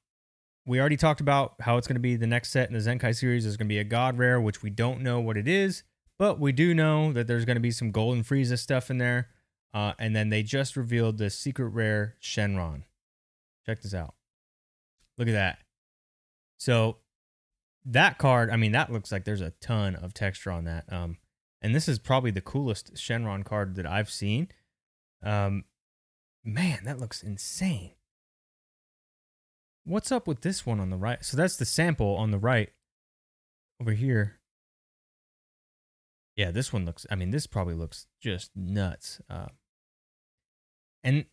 [0.68, 3.16] we already talked about how it's going to be the next set in the Zenkai
[3.16, 5.82] series is going to be a god rare, which we don't know what it is,
[6.20, 9.30] but we do know that there's going to be some golden Frieza stuff in there.
[9.74, 12.84] Uh, and then they just revealed the secret rare Shenron.
[13.66, 14.14] Check this out.
[15.18, 15.58] Look at that.
[16.60, 16.98] So
[17.86, 20.86] that card, I mean, that looks like there's a ton of texture on that.
[20.92, 21.18] Um,
[21.62, 24.50] and this is probably the coolest Shenron card that I've seen.
[25.22, 25.66] Um,
[26.44, 27.92] man, that looks insane.
[29.86, 31.24] What's up with this one on the right?
[31.24, 32.70] So that's the sample on the right
[33.82, 34.40] over here.
[36.36, 39.22] Yeah, this one looks, I mean, this probably looks just nuts.
[39.30, 39.48] Uh,
[41.04, 41.26] and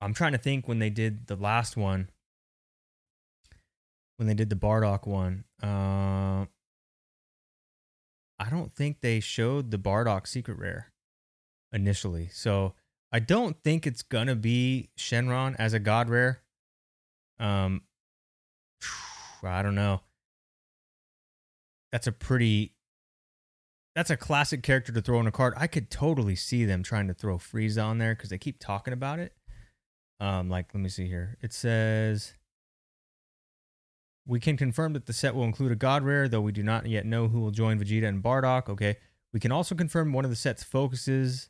[0.00, 2.10] I'm trying to think when they did the last one,
[4.22, 5.42] when they did the Bardock one.
[5.60, 6.46] Uh,
[8.38, 10.92] I don't think they showed the Bardock secret rare
[11.72, 12.28] initially.
[12.32, 12.74] So
[13.10, 16.40] I don't think it's gonna be Shenron as a god rare.
[17.40, 17.82] Um,
[19.42, 20.02] I don't know.
[21.90, 22.74] That's a pretty.
[23.96, 25.52] That's a classic character to throw in a card.
[25.56, 28.94] I could totally see them trying to throw Frieza on there because they keep talking
[28.94, 29.34] about it.
[30.20, 31.36] Um, like let me see here.
[31.42, 32.34] It says
[34.26, 36.86] we can confirm that the set will include a God Rare, though we do not
[36.86, 38.68] yet know who will join Vegeta and Bardock.
[38.68, 38.96] Okay.
[39.32, 41.48] We can also confirm one of the set's focuses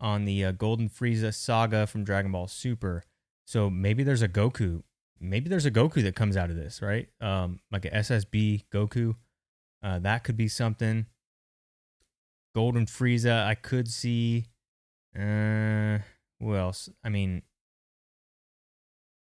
[0.00, 3.04] on the uh, Golden Frieza saga from Dragon Ball Super.
[3.44, 4.82] So maybe there's a Goku.
[5.20, 7.08] Maybe there's a Goku that comes out of this, right?
[7.20, 9.16] Um, like a SSB Goku.
[9.82, 11.06] Uh, that could be something.
[12.54, 14.46] Golden Frieza, I could see.
[15.14, 15.98] Uh,
[16.40, 16.88] who else?
[17.04, 17.42] I mean,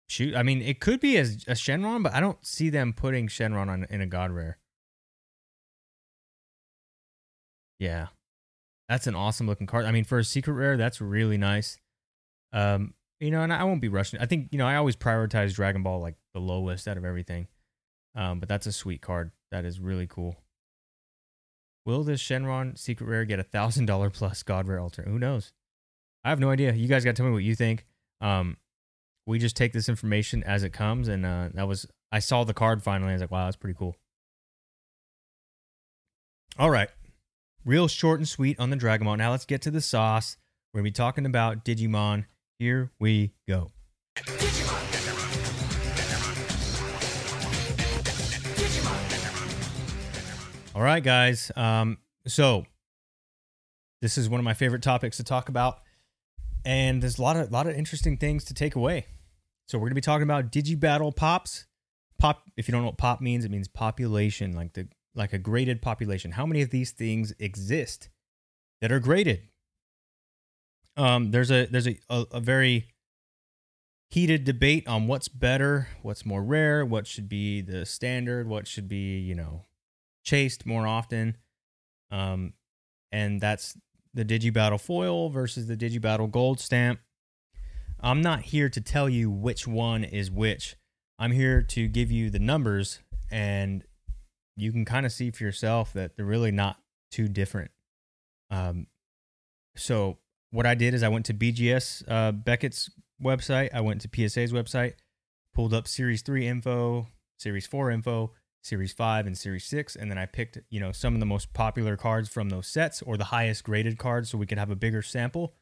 [0.07, 0.35] shoot.
[0.35, 3.69] I mean, it could be as a Shenron, but I don't see them putting Shenron
[3.69, 4.57] on in a God Rare.
[7.79, 8.07] Yeah,
[8.87, 9.85] that's an awesome looking card.
[9.85, 11.77] I mean, for a secret rare, that's really nice.
[12.53, 14.19] Um, you know, and I won't be rushing.
[14.19, 17.47] I think you know I always prioritize Dragon Ball like the lowest out of everything.
[18.15, 19.31] Um, but that's a sweet card.
[19.51, 20.37] That is really cool.
[21.85, 25.03] Will this Shenron secret rare get a thousand dollar plus God rare alter?
[25.03, 25.51] Who knows?
[26.23, 26.73] I have no idea.
[26.73, 27.85] You guys got to tell me what you think.
[28.21, 28.57] Um,
[29.25, 32.53] we just take this information as it comes, and uh, that was I saw the
[32.53, 33.11] card finally.
[33.11, 33.95] I was like, wow, that's pretty cool.
[36.57, 36.89] All right,
[37.65, 39.17] real short and sweet on the Dragon Ball.
[39.17, 40.37] Now let's get to the sauce.
[40.73, 42.25] We're gonna be talking about Digimon.
[42.59, 43.71] Here we go.
[50.75, 51.51] All right, guys.
[51.55, 52.65] Um, so
[54.01, 55.79] this is one of my favorite topics to talk about,
[56.65, 59.05] and there's a lot of lot of interesting things to take away.
[59.67, 61.65] So we're gonna be talking about Digibattle pops.
[62.17, 62.43] Pop.
[62.55, 65.81] If you don't know what pop means, it means population, like the like a graded
[65.81, 66.31] population.
[66.31, 68.09] How many of these things exist
[68.81, 69.41] that are graded?
[70.97, 72.87] Um, there's a there's a, a, a very
[74.09, 78.87] heated debate on what's better, what's more rare, what should be the standard, what should
[78.87, 79.65] be you know
[80.23, 81.37] chased more often.
[82.11, 82.53] Um,
[83.11, 83.77] and that's
[84.13, 86.99] the Digibattle foil versus the Digibattle gold stamp.
[88.05, 90.75] I'm not here to tell you which one is which.
[91.17, 92.99] I'm here to give you the numbers,
[93.31, 93.83] and
[94.55, 96.77] you can kind of see for yourself that they're really not
[97.09, 97.71] too different.
[98.51, 98.85] Um,
[99.75, 100.19] so
[100.51, 104.53] what I did is I went to BGS uh, Beckett's website, I went to PSA's
[104.53, 104.93] website,
[105.55, 107.07] pulled up Series Three info,
[107.39, 111.15] Series Four info, Series 5 and Series 6 and then I picked, you know, some
[111.15, 114.45] of the most popular cards from those sets or the highest graded cards so we
[114.45, 115.55] could have a bigger sample.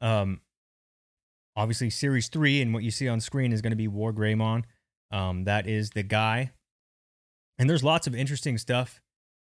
[0.00, 0.40] Um
[1.60, 4.64] obviously, Series 3 and what you see on screen is going to be War Greymon.
[5.12, 6.52] Um, that is the guy.
[7.58, 9.00] And there's lots of interesting stuff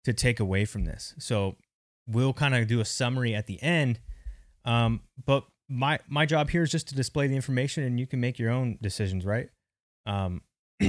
[0.04, 1.14] to take away from this.
[1.18, 1.56] So
[2.06, 4.00] we'll kind of do a summary at the end.
[4.66, 8.20] Um, but my my job here is just to display the information and you can
[8.20, 9.50] make your own decisions, right?
[10.06, 10.42] Um,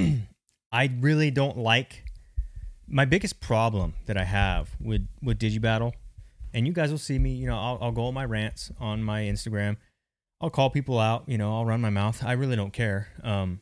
[0.72, 2.04] I really don't like
[2.88, 5.92] my biggest problem that I have with with Digibattle,
[6.52, 7.30] and you guys will see me.
[7.30, 9.76] You know, I'll, I'll go on my rants on my Instagram.
[10.40, 11.24] I'll call people out.
[11.26, 12.22] You know, I'll run my mouth.
[12.24, 13.08] I really don't care.
[13.22, 13.60] Um,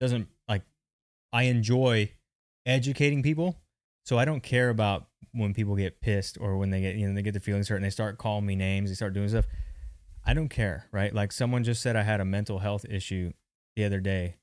[0.00, 0.62] doesn't like
[1.32, 2.12] I enjoy
[2.66, 3.58] educating people,
[4.04, 7.14] so I don't care about when people get pissed or when they get you know
[7.14, 8.90] they get their feelings hurt and they start calling me names.
[8.90, 9.46] They start doing stuff.
[10.26, 11.14] I don't care, right?
[11.14, 13.32] Like someone just said I had a mental health issue
[13.76, 14.36] the other day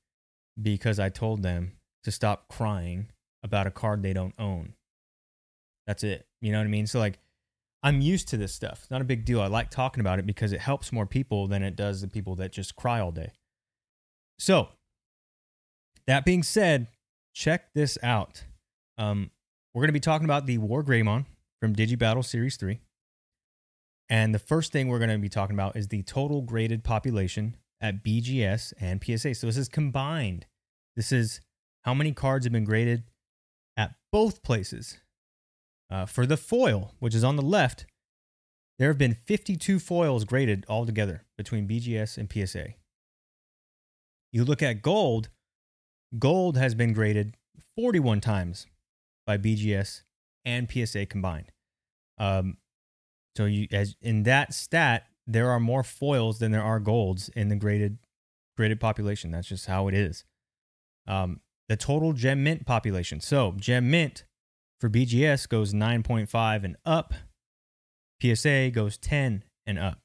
[0.60, 1.72] because I told them
[2.04, 3.08] to stop crying
[3.42, 4.74] about a card they don't own.
[5.86, 6.26] That's it.
[6.40, 6.86] You know what I mean?
[6.86, 7.18] So like
[7.82, 8.80] I'm used to this stuff.
[8.82, 9.40] It's not a big deal.
[9.40, 12.36] I like talking about it because it helps more people than it does the people
[12.36, 13.32] that just cry all day.
[14.38, 14.68] So,
[16.06, 16.88] that being said,
[17.34, 18.44] check this out.
[18.98, 19.30] Um,
[19.74, 21.26] we're going to be talking about the War Greymon
[21.60, 22.80] from Digibattle Series 3.
[24.08, 27.56] And the first thing we're going to be talking about is the total graded population
[27.80, 29.34] at BGS and PSA.
[29.34, 30.46] So this is combined.
[30.96, 31.40] This is
[31.82, 33.04] how many cards have been graded
[33.76, 34.98] at both places.
[35.92, 37.84] Uh, for the foil, which is on the left,
[38.78, 42.68] there have been 52 foils graded altogether between BGS and PSA.
[44.32, 45.28] You look at gold,
[46.18, 47.36] gold has been graded
[47.76, 48.66] 41 times
[49.26, 50.04] by BGS
[50.46, 51.52] and PSA combined.
[52.16, 52.56] Um,
[53.36, 57.48] so you as in that stat, there are more foils than there are golds in
[57.48, 57.98] the graded
[58.56, 59.30] graded population.
[59.30, 60.24] That's just how it is.
[61.06, 63.20] Um, the total gem mint population.
[63.20, 64.24] So gem mint
[64.82, 67.14] for BGS goes 9.5 and up.
[68.20, 70.00] PSA goes 10 and up.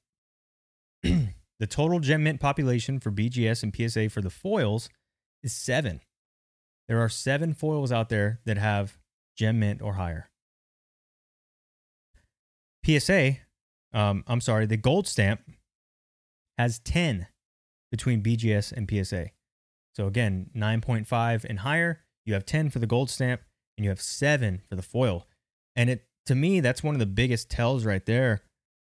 [1.02, 4.88] the total gem mint population for BGS and PSA for the foils
[5.42, 6.02] is seven.
[6.88, 9.00] There are seven foils out there that have
[9.36, 10.30] gem mint or higher.
[12.86, 13.38] PSA,
[13.96, 15.42] um, I'm sorry, the gold stamp
[16.60, 17.26] has 10
[17.90, 19.32] between BGS and PSA.
[19.96, 23.42] So again, 9.5 and higher, you have 10 for the gold stamp
[23.78, 25.28] and you have 7 for the foil.
[25.76, 28.44] And it to me that's one of the biggest tells right there.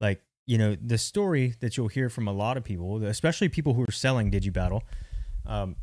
[0.00, 3.74] Like, you know, the story that you'll hear from a lot of people, especially people
[3.74, 4.82] who are selling Digibattle.
[5.46, 5.76] Um,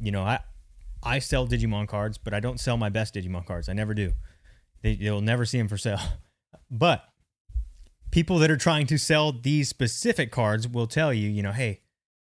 [0.00, 0.40] you know, I
[1.02, 3.68] I sell Digimon cards, but I don't sell my best Digimon cards.
[3.68, 4.12] I never do.
[4.82, 6.00] They, you'll never see them for sale.
[6.70, 7.04] But
[8.10, 11.80] people that are trying to sell these specific cards will tell you, you know, hey,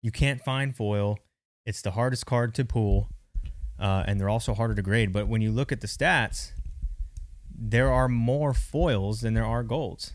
[0.02, 1.18] you can't find foil.
[1.64, 3.10] It's the hardest card to pull,
[3.78, 5.12] uh, and they're also harder to grade.
[5.12, 6.52] But when you look at the stats,
[7.56, 10.14] there are more foils than there are golds.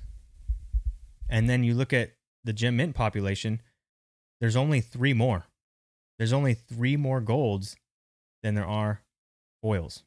[1.30, 3.62] And then you look at the gem mint population,
[4.42, 5.46] there's only three more.
[6.18, 7.78] There's only three more golds
[8.44, 9.02] than there are
[9.62, 10.04] foils.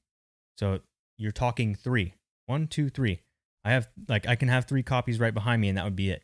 [0.59, 0.81] So
[1.19, 2.15] you're talking three.
[2.47, 3.21] One, two, three.
[3.65, 6.11] I have like I can have three copies right behind me and that would be
[6.11, 6.23] it.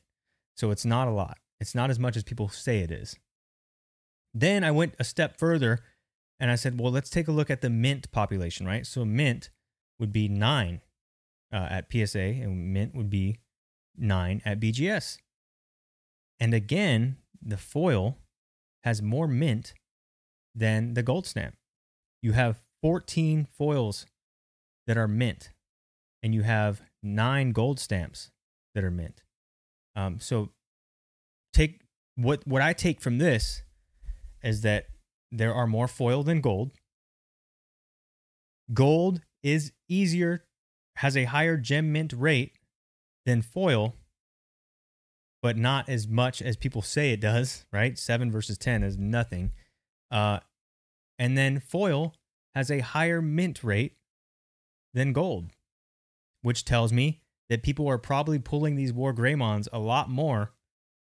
[0.57, 1.39] So it's not a lot.
[1.61, 3.17] It's not as much as people say it is.
[4.35, 5.81] Then I went a step further
[6.41, 8.87] and I said, well, let's take a look at the mint population, right?
[8.87, 9.51] So mint
[9.99, 10.81] would be nine
[11.53, 13.39] uh, at PSA and mint would be
[13.97, 15.19] nine at BGS.
[16.41, 18.19] And again, the foil
[18.85, 19.75] has more mint
[20.55, 21.57] than the gold stamp.
[22.23, 24.07] You have 14 foils
[24.87, 25.51] that are mint,
[26.23, 28.31] and you have nine gold stamps
[28.75, 29.23] that are mint.
[29.97, 30.51] Um, so
[31.53, 31.83] take
[32.17, 33.63] what what I take from this
[34.43, 34.87] is that
[35.31, 36.73] there are more foil than gold.
[38.73, 40.45] Gold is easier,
[40.97, 42.59] has a higher gem mint rate
[43.25, 43.97] than foil,
[45.43, 47.99] but not as much as people say it does, right?
[47.99, 49.53] Seven versus 10 is nothing.
[50.11, 50.41] Uh,
[51.19, 52.15] and then foil
[52.55, 53.97] has a higher mint rate
[54.95, 55.51] than gold
[56.43, 60.53] which tells me that people are probably pulling these War Greymons a lot more.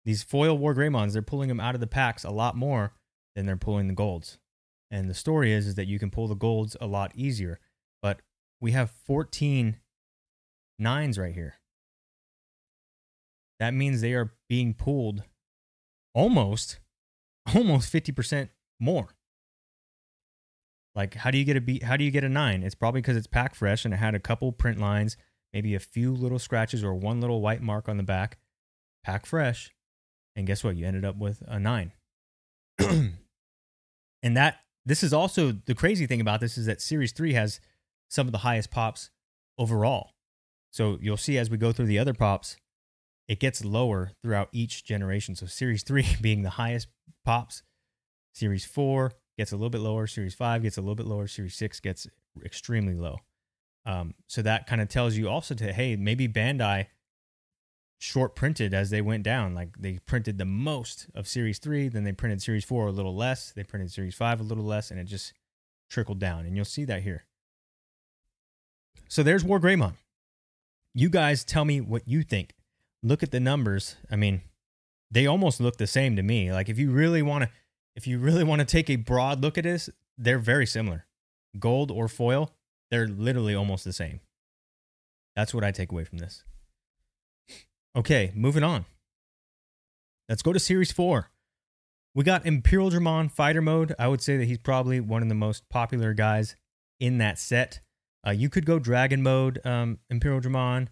[0.05, 2.95] These foil War Greymons, they're pulling them out of the packs a lot more
[3.35, 4.39] than they're pulling the golds.
[4.91, 7.61] And the story is, is that you can pull the golds a lot easier.
[8.03, 8.21] But
[8.61, 9.79] we have 14
[10.79, 11.55] nines right here.
[13.61, 15.23] That means they are being pulled
[16.15, 16.81] almost,
[17.55, 18.49] almost 50%
[18.81, 19.15] more.
[20.95, 21.85] Like, how do you get a beat?
[21.85, 22.63] How do you get a nine?
[22.63, 25.17] It's probably because it's pack fresh and it had a couple print lines,
[25.53, 28.39] maybe a few little scratches or one little white mark on the back.
[29.05, 29.73] Pack fresh,
[30.35, 30.77] and guess what?
[30.77, 31.93] You ended up with a nine.
[34.23, 37.61] and that this is also the crazy thing about this is that Series Three has
[38.09, 39.11] some of the highest pops
[39.59, 40.13] overall.
[40.71, 42.57] So you'll see as we go through the other pops,
[43.29, 45.37] it gets lower throughout each generation.
[45.37, 46.89] So Series 3 being the highest
[47.25, 47.63] pops,
[48.35, 51.55] Series 4 gets a little bit lower, Series 5 gets a little bit lower, Series
[51.55, 52.07] 6 gets
[52.45, 53.19] extremely low.
[53.87, 56.87] Um, so that kind of tells you also to, hey, maybe Bandai
[58.01, 59.55] short printed as they went down.
[59.55, 63.15] Like they printed the most of Series 3, then they printed Series 4 a little
[63.15, 65.35] less, they printed Series 5 a little less, and it just
[65.91, 66.47] trickled down.
[66.47, 67.27] And you'll see that here.
[69.09, 69.95] So there's War Greymon.
[70.95, 72.55] You guys tell me what you think.
[73.03, 73.97] Look at the numbers.
[74.11, 74.41] I mean,
[75.11, 76.53] they almost look the same to me.
[76.53, 77.51] Like if you really want to
[77.95, 81.07] if you really want to take a broad look at this, they're very similar.
[81.59, 82.55] Gold or foil,
[82.91, 84.21] they're literally almost the same.
[85.37, 86.45] That's what I take away from this.
[87.97, 88.85] Okay, moving on.
[90.29, 91.31] Let's go to Series 4.
[92.15, 93.95] We got Imperial Dramon Fighter Mode.
[93.99, 96.55] I would say that he's probably one of the most popular guys
[97.01, 97.81] in that set.
[98.27, 100.89] Uh, you could go Dragon Mode, um, Imperial Dramon.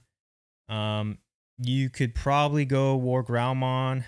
[0.68, 1.18] Um,
[1.58, 4.04] you could probably go War Growlmon.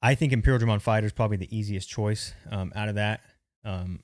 [0.00, 3.20] I think Imperial Dramon Fighter is probably the easiest choice um, out of that.
[3.64, 4.00] Um,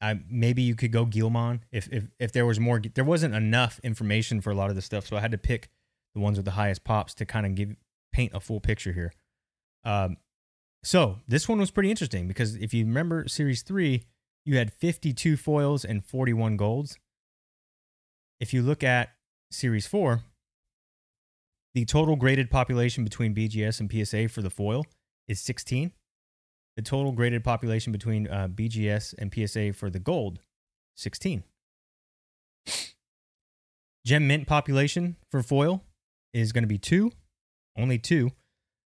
[0.00, 2.80] I maybe you could go Guilmon if if if there was more.
[2.80, 5.70] There wasn't enough information for a lot of this stuff, so I had to pick
[6.14, 7.76] the ones with the highest pops to kind of give
[8.12, 9.12] paint a full picture here.
[9.84, 10.16] Um,
[10.82, 14.04] so this one was pretty interesting because if you remember Series Three,
[14.44, 16.98] you had 52 foils and 41 golds.
[18.38, 19.10] If you look at
[19.50, 20.20] Series 4,
[21.74, 24.86] the total graded population between BGS and PSA for the foil
[25.26, 25.92] is 16.
[26.76, 30.40] The total graded population between uh, BGS and PSA for the gold,
[30.96, 31.42] 16.
[34.04, 35.82] Gem Mint population for foil
[36.32, 37.10] is going to be two,
[37.76, 38.30] only two.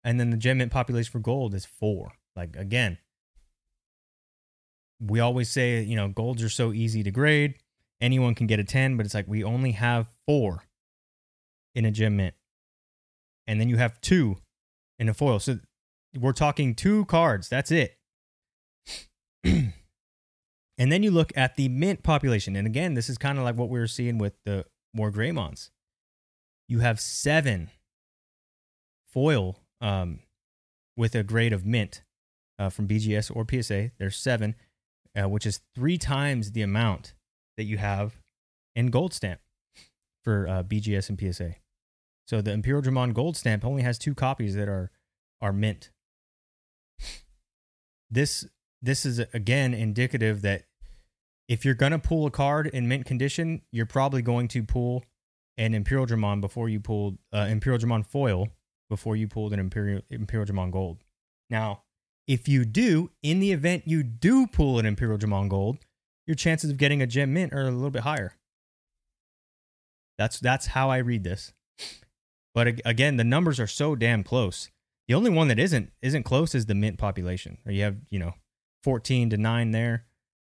[0.03, 2.11] And then the Gem Mint population for gold is four.
[2.35, 2.97] Like, again,
[4.99, 7.55] we always say, you know, golds are so easy to grade.
[8.01, 10.63] Anyone can get a 10, but it's like we only have four
[11.75, 12.35] in a gem mint.
[13.47, 14.37] And then you have two
[14.99, 15.39] in a foil.
[15.39, 15.59] So
[16.17, 17.49] we're talking two cards.
[17.49, 17.97] That's it.
[19.43, 19.71] and
[20.77, 22.55] then you look at the mint population.
[22.55, 25.69] And again, this is kind of like what we were seeing with the War Greymons.
[26.67, 27.69] You have seven
[29.11, 30.19] foil um,
[30.95, 32.03] with a grade of mint
[32.57, 33.91] uh, from BGS or PSA.
[33.97, 34.55] There's seven
[35.17, 37.13] uh, which is three times the amount
[37.57, 38.17] that you have
[38.75, 39.41] in gold stamp
[40.23, 41.55] for uh, BGS and PSA.
[42.27, 44.91] So the Imperial Dramon gold stamp only has two copies that are
[45.41, 45.89] are mint.
[48.11, 48.47] This
[48.81, 50.63] this is again indicative that
[51.47, 55.03] if you're gonna pull a card in mint condition, you're probably going to pull
[55.57, 58.47] an Imperial Dramon before you pulled uh, Imperial Dramon foil
[58.89, 61.03] before you pulled an Imperial Imperial Dramon gold.
[61.49, 61.83] Now,
[62.27, 65.79] if you do, in the event you do pull an Imperial Dramon Gold,
[66.27, 68.35] your chances of getting a gem mint are a little bit higher.
[70.17, 71.53] That's that's how I read this.
[72.53, 74.69] But again, the numbers are so damn close.
[75.09, 77.57] The only one that isn't isn't close is the mint population.
[77.65, 78.35] Or you have, you know,
[78.83, 80.05] 14 to 9 there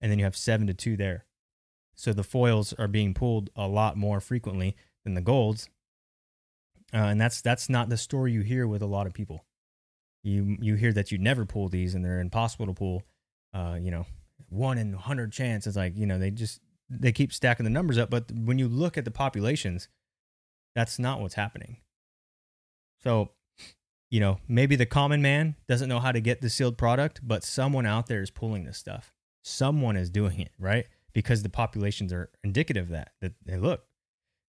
[0.02, 1.26] and then you have 7 to 2 there.
[1.96, 5.70] So the foils are being pulled a lot more frequently than the golds.
[6.92, 9.46] Uh, and that's that's not the story you hear with a lot of people
[10.26, 13.04] you you hear that you never pull these and they're impossible to pull.
[13.54, 14.06] Uh, you know,
[14.50, 15.68] one in hundred chance.
[15.68, 18.68] It's like you know they just they keep stacking the numbers up, but when you
[18.68, 19.88] look at the populations,
[20.74, 21.78] that's not what's happening.
[23.04, 23.32] So,
[24.10, 27.44] you know, maybe the common man doesn't know how to get the sealed product, but
[27.44, 29.14] someone out there is pulling this stuff.
[29.44, 30.88] Someone is doing it, right?
[31.14, 33.12] Because the populations are indicative of that.
[33.22, 33.86] That hey, look,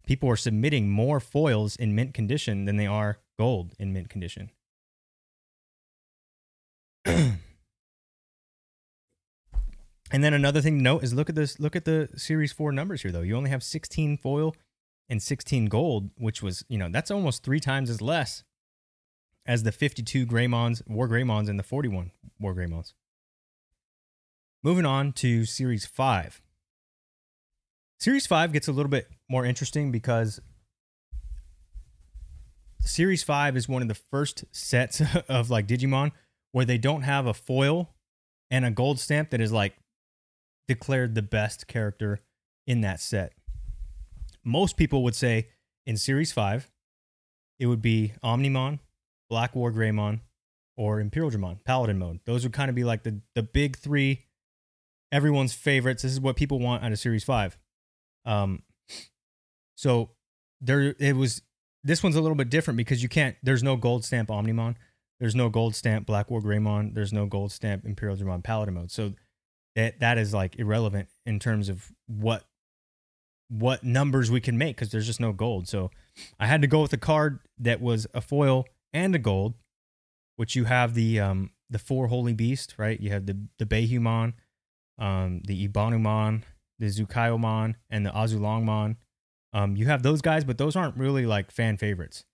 [0.06, 4.50] people are submitting more foils in mint condition than they are gold in mint condition.
[7.06, 7.38] and
[10.10, 13.02] then another thing to note is look at this look at the series 4 numbers
[13.02, 14.56] here though you only have 16 foil
[15.08, 18.42] and 16 gold which was you know that's almost three times as less
[19.46, 22.92] as the 52 greymons war greymons and the 41 war greymons
[24.62, 26.40] moving on to series 5
[27.98, 30.40] series 5 gets a little bit more interesting because
[32.80, 36.12] series 5 is one of the first sets of like digimon
[36.52, 37.94] where they don't have a foil
[38.50, 39.76] and a gold stamp that is like
[40.68, 42.20] declared the best character
[42.66, 43.32] in that set.
[44.44, 45.48] Most people would say
[45.86, 46.70] in Series 5,
[47.58, 48.80] it would be Omnimon,
[49.28, 50.20] Black War Greymon,
[50.76, 52.20] or Imperial Dramon, Paladin mode.
[52.24, 54.26] Those would kind of be like the, the big three,
[55.10, 56.02] everyone's favorites.
[56.02, 57.58] This is what people want out of Series 5.
[58.24, 58.62] Um,
[59.76, 60.10] so
[60.60, 61.42] there it was
[61.84, 64.74] this one's a little bit different because you can't there's no gold stamp Omnimon.
[65.20, 66.94] There's no gold stamp Black War Greymon.
[66.94, 68.90] There's no gold stamp Imperial Dramon Paladin mode.
[68.90, 69.12] So
[69.76, 72.44] that that is like irrelevant in terms of what
[73.48, 75.68] what numbers we can make because there's just no gold.
[75.68, 75.90] So
[76.40, 78.66] I had to go with a card that was a foil
[78.96, 79.54] and a gold,
[80.36, 82.98] which you have the um the four holy beast, right?
[82.98, 84.32] You have the the Baihumon,
[84.98, 86.42] um, the Ebonwumon,
[86.78, 88.96] the Zhuqiaomon, and the Azulongmon.
[89.52, 92.24] Um, you have those guys, but those aren't really like fan favorites.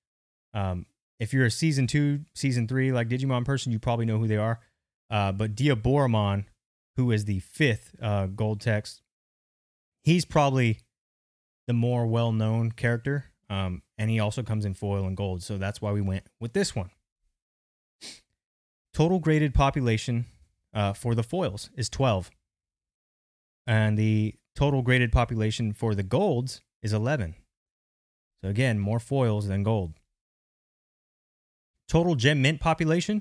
[0.54, 0.86] Um,
[1.18, 4.36] if you're a season two, season three, like Digimon person, you probably know who they
[4.36, 4.60] are.
[5.10, 6.46] Uh, but Diaboromon,
[6.96, 9.02] who is the fifth uh, gold text,
[10.02, 10.80] he's probably
[11.66, 13.31] the more well known character.
[13.52, 15.42] Um, and he also comes in foil and gold.
[15.42, 16.88] So that's why we went with this one.
[18.94, 20.24] Total graded population
[20.72, 22.30] uh, for the foils is 12.
[23.66, 27.34] And the total graded population for the golds is 11.
[28.42, 29.92] So again, more foils than gold.
[31.88, 33.20] Total gem mint population,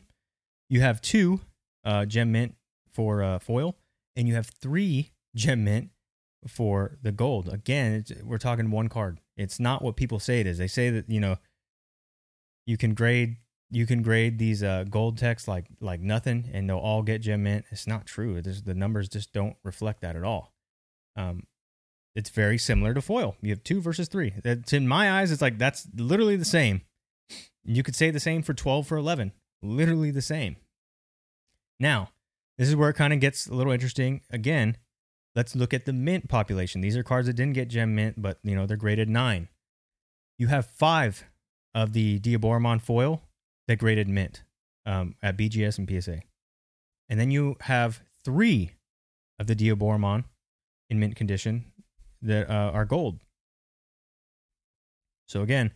[0.69, 1.41] you have two
[1.83, 2.55] uh, gem mint
[2.89, 3.75] for uh, foil,
[4.15, 5.89] and you have three gem mint
[6.47, 7.49] for the gold.
[7.49, 9.19] Again, we're talking one card.
[9.41, 10.57] It's not what people say it is.
[10.57, 11.37] They say that you know
[12.65, 13.37] you can grade
[13.69, 17.43] you can grade these uh, gold texts like like nothing, and they'll all get gem
[17.43, 17.65] mint.
[17.71, 18.35] It's not true.
[18.35, 20.53] It's, the numbers just don't reflect that at all.
[21.15, 21.47] Um,
[22.15, 23.35] it's very similar to foil.
[23.41, 24.33] You have two versus three.
[24.43, 25.31] That's in my eyes.
[25.31, 26.81] It's like that's literally the same.
[27.63, 29.31] You could say the same for twelve for eleven.
[29.63, 30.57] Literally the same.
[31.79, 32.09] Now,
[32.57, 34.21] this is where it kind of gets a little interesting.
[34.29, 34.77] Again,
[35.35, 36.81] let's look at the mint population.
[36.81, 39.47] These are cards that didn't get gem mint, but you know they're graded nine.
[40.37, 41.25] You have five
[41.73, 43.21] of the Diaboromon foil
[43.67, 44.43] that graded mint
[44.85, 46.21] um, at BGS and PSA,
[47.09, 48.71] and then you have three
[49.39, 50.25] of the Diaboromon
[50.89, 51.65] in mint condition
[52.21, 53.19] that uh, are gold.
[55.27, 55.71] So again,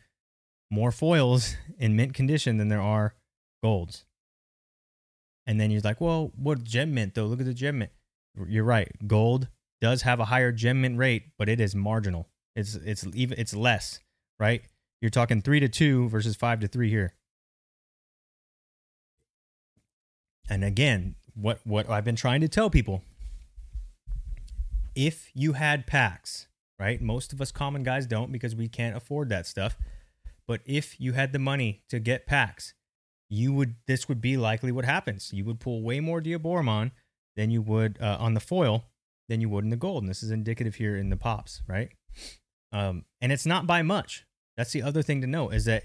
[0.70, 3.16] more foils in mint condition than there are
[3.64, 4.06] golds.
[5.47, 7.26] And then you're like, well, what gem mint though?
[7.26, 7.91] Look at the gem mint.
[8.47, 8.91] You're right.
[9.07, 9.47] Gold
[9.81, 12.27] does have a higher gem mint rate, but it is marginal.
[12.55, 13.99] It's it's even it's less,
[14.39, 14.63] right?
[15.01, 17.13] You're talking three to two versus five to three here.
[20.49, 23.01] And again, what what I've been trying to tell people,
[24.95, 26.47] if you had packs,
[26.79, 27.01] right?
[27.01, 29.77] Most of us common guys don't because we can't afford that stuff.
[30.47, 32.73] But if you had the money to get packs,
[33.29, 35.33] you would this would be likely what happens.
[35.33, 36.91] You would pull way more Diaboromon
[37.36, 38.86] than you would uh, on the foil
[39.27, 40.03] than you would in the gold.
[40.03, 41.89] And this is indicative here in the pops, right?
[42.71, 44.25] Um, and it's not by much.
[44.57, 45.83] That's the other thing to know is that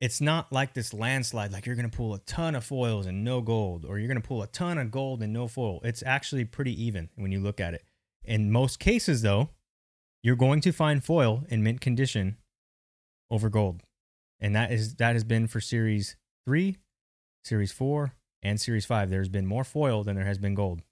[0.00, 3.24] it's not like this landslide, like you're going to pull a ton of foils and
[3.24, 5.80] no gold, or you're going to pull a ton of gold and no foil.
[5.82, 7.84] It's actually pretty even when you look at it.
[8.24, 9.50] In most cases, though,
[10.22, 12.36] you're going to find foil in mint condition
[13.30, 13.82] over gold
[14.44, 16.76] and that is that has been for series three,
[17.44, 18.12] series four,
[18.44, 19.10] and series five.
[19.10, 20.82] There's been more foil than there has been gold,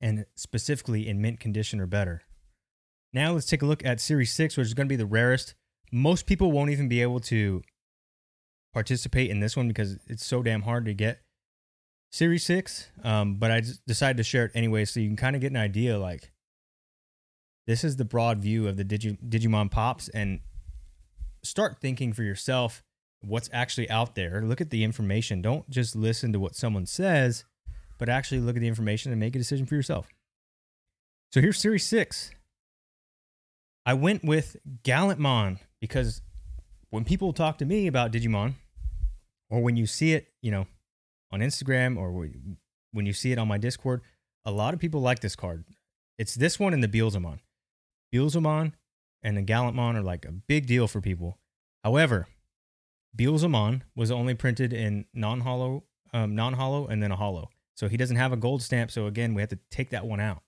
[0.00, 2.22] and specifically in mint condition or better.
[3.12, 5.54] Now let's take a look at series six, which is going to be the rarest.
[5.92, 7.62] Most people won't even be able to
[8.72, 11.20] participate in this one because it's so damn hard to get.
[12.12, 15.42] Series six, um, but I decided to share it anyway, so you can kind of
[15.42, 15.98] get an idea.
[15.98, 16.32] Like,
[17.66, 20.40] this is the broad view of the Digi- Digimon pops, and
[21.42, 22.82] start thinking for yourself
[23.20, 24.42] what's actually out there.
[24.42, 25.42] Look at the information.
[25.42, 27.44] Don't just listen to what someone says,
[27.98, 30.08] but actually look at the information and make a decision for yourself.
[31.32, 32.32] So here's Series 6.
[33.86, 36.22] I went with Gallantmon because
[36.90, 38.54] when people talk to me about Digimon,
[39.48, 40.66] or when you see it, you know,
[41.32, 42.10] on Instagram or
[42.92, 44.00] when you see it on my Discord,
[44.44, 45.64] a lot of people like this card.
[46.18, 47.38] It's this one and the Beelzemon.
[48.14, 48.72] Beelzemon
[49.22, 51.38] and the Gallantmon are like a big deal for people.
[51.84, 52.26] However,
[53.16, 57.50] Beelzemon was only printed in non-holo, um, non-holo, and then a hollow.
[57.74, 58.90] So he doesn't have a gold stamp.
[58.90, 60.42] So again, we have to take that one out.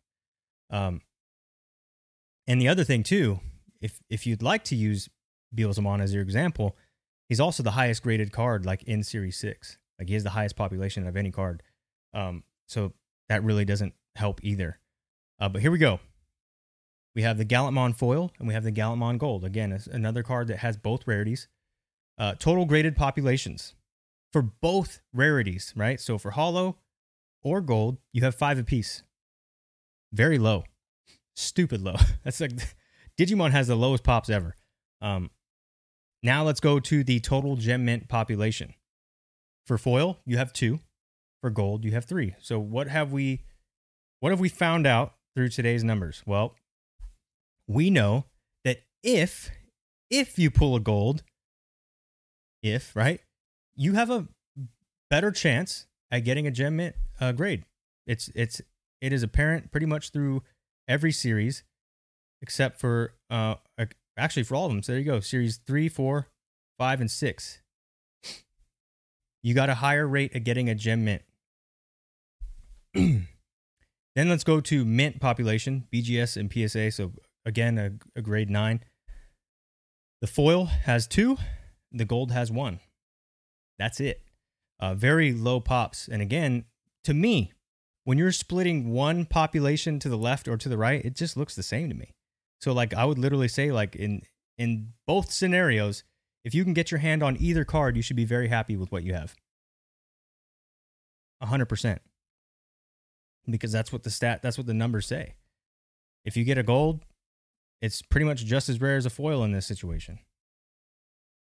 [0.71, 1.01] Um,
[2.47, 3.41] and the other thing too,
[3.81, 5.09] if if you'd like to use
[5.55, 6.77] Beelzemon as your example,
[7.29, 9.79] he's also the highest graded card, like in Series Six.
[9.99, 11.63] Like he has the highest population of any card.
[12.15, 12.93] Um, so
[13.29, 14.79] that really doesn't help either.
[15.39, 16.01] Uh, but here we go.
[17.15, 19.45] We have the Gallantmon foil and we have the Gallantmon gold.
[19.45, 21.49] Again, another card that has both rarities.
[22.19, 23.75] Uh, total graded populations
[24.33, 26.01] for both rarities, right?
[26.01, 26.79] So for holo
[27.43, 29.03] or gold, you have five apiece.
[30.13, 30.65] Very low.
[31.35, 31.97] Stupid low.
[32.25, 32.53] That's like
[33.19, 34.57] Digimon has the lowest pops ever.
[35.01, 35.31] Um,
[36.23, 38.75] now let's go to the total gem mint population.
[39.67, 40.81] For foil, you have two.
[41.41, 42.37] For gold, you have three.
[42.41, 43.43] So what have we
[44.21, 46.23] what have we found out through today's numbers?
[46.25, 46.55] Well,
[47.67, 48.27] we know
[48.65, 49.51] that if
[50.09, 51.25] if you pull a gold,
[52.63, 53.21] if right,
[53.75, 54.29] you have a
[55.11, 57.65] better chance at getting a gem mint uh, grade.
[58.07, 58.61] It's it's
[59.01, 60.43] it is apparent pretty much through
[60.89, 61.65] every series
[62.41, 63.55] except for uh
[64.17, 64.83] actually for all of them.
[64.83, 65.21] So there you go.
[65.21, 66.29] Series three, four,
[66.79, 67.61] five, and six.
[69.43, 71.23] You got a higher rate of getting a gem mint.
[72.95, 73.27] then
[74.17, 76.93] let's go to mint population, BGS and PSA.
[76.93, 77.13] So
[77.45, 78.85] again, a, a grade nine.
[80.21, 81.37] The foil has two,
[81.93, 82.81] the gold has one.
[83.79, 84.23] That's it.
[84.81, 86.09] Uh, very low pops.
[86.09, 86.65] And again,
[87.05, 87.53] to me,
[88.05, 91.55] when you're splitting one population to the left or to the right, it just looks
[91.55, 92.15] the same to me.
[92.61, 94.23] So like I would literally say like in
[94.59, 96.05] in both scenarios,
[96.45, 98.91] if you can get your hand on either card, you should be very happy with
[98.93, 99.35] what you have.
[101.41, 101.99] A 100%.
[103.49, 105.35] Because that's what the stat that's what the numbers say.
[106.25, 107.05] If you get a gold,
[107.81, 110.21] it's pretty much just as rare as a foil in this situation.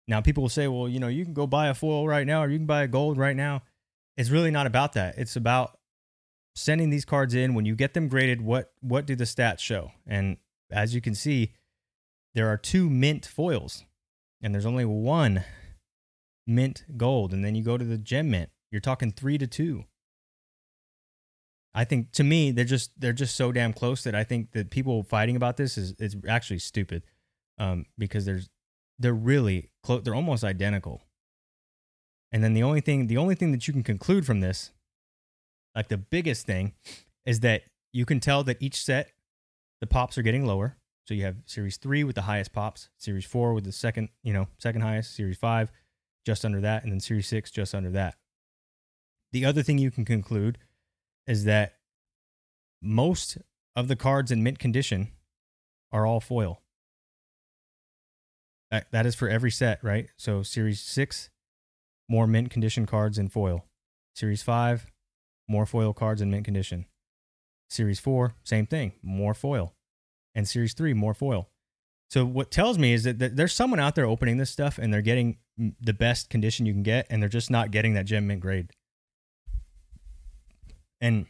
[0.08, 2.44] Now people will say, "Well, you know, you can go buy a foil right now
[2.44, 3.64] or you can buy a gold right now."
[4.18, 5.18] It's really not about that.
[5.18, 5.80] It's about
[6.56, 9.92] sending these cards in when you get them graded what what do the stats show?
[10.06, 10.38] And
[10.70, 11.54] as you can see,
[12.34, 13.86] there are two mint foils
[14.42, 15.44] and there's only one
[16.48, 18.50] mint gold and then you go to the gem mint.
[18.72, 19.84] You're talking 3 to 2.
[21.74, 24.70] I think to me they're just they're just so damn close that I think that
[24.72, 27.04] people fighting about this is is actually stupid.
[27.58, 28.50] Um, because there's
[29.02, 31.02] they're really close they're almost identical.
[32.32, 34.72] And then the only thing the only thing that you can conclude from this
[35.76, 36.74] like the biggest thing
[37.26, 39.12] is that you can tell that each set
[39.80, 40.78] the pops are getting lower.
[41.06, 44.34] So you have series 3 with the highest pops, series 4 with the second, you
[44.34, 45.72] know, second highest, series 5
[46.26, 48.16] just under that and then series 6 just under that.
[49.32, 50.58] The other thing you can conclude
[51.26, 51.76] is that
[52.82, 53.38] most
[53.76, 55.10] of the cards in mint condition
[55.92, 56.62] are all foil.
[58.72, 60.10] That, that is for every set, right?
[60.18, 61.30] So series 6
[62.10, 63.66] more mint condition cards in foil.
[64.16, 64.88] Series 5
[65.48, 66.86] more foil cards in mint condition.
[67.70, 69.74] Series 4 same thing, more foil.
[70.34, 71.50] And series 3 more foil.
[72.10, 74.94] So what tells me is that, that there's someone out there opening this stuff and
[74.94, 75.38] they're getting
[75.80, 78.72] the best condition you can get and they're just not getting that gem mint grade.
[81.00, 81.26] And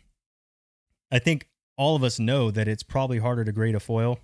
[1.11, 4.19] I think all of us know that it's probably harder to grade a foil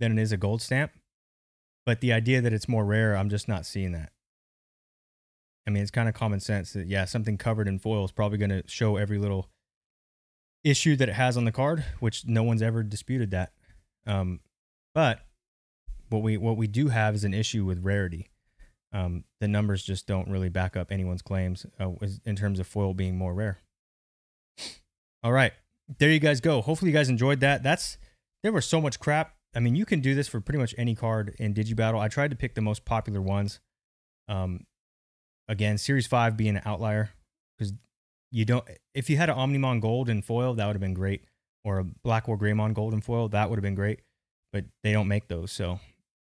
[0.00, 0.92] than it is a gold stamp.
[1.86, 4.10] But the idea that it's more rare, I'm just not seeing that.
[5.66, 8.38] I mean, it's kind of common sense that, yeah, something covered in foil is probably
[8.38, 9.48] going to show every little
[10.64, 13.52] issue that it has on the card, which no one's ever disputed that.
[14.04, 14.40] Um,
[14.94, 15.20] but
[16.08, 18.30] what we what we do have is an issue with rarity.
[18.92, 21.90] Um, the numbers just don't really back up anyone's claims uh,
[22.24, 23.60] in terms of foil being more rare.
[25.22, 25.52] All right,
[25.98, 26.62] there you guys go.
[26.62, 27.62] Hopefully, you guys enjoyed that.
[27.62, 27.98] That's
[28.42, 29.35] there was so much crap.
[29.56, 31.98] I mean, you can do this for pretty much any card in Digibattle.
[31.98, 33.58] I tried to pick the most popular ones.
[34.28, 34.66] Um,
[35.48, 37.10] again, Series Five being an outlier
[37.56, 37.72] because
[38.30, 38.68] you don't.
[38.94, 41.24] If you had an Omnimon Gold and foil, that would have been great,
[41.64, 44.00] or a Black War Greymon Gold and foil, that would have been great.
[44.52, 45.80] But they don't make those, so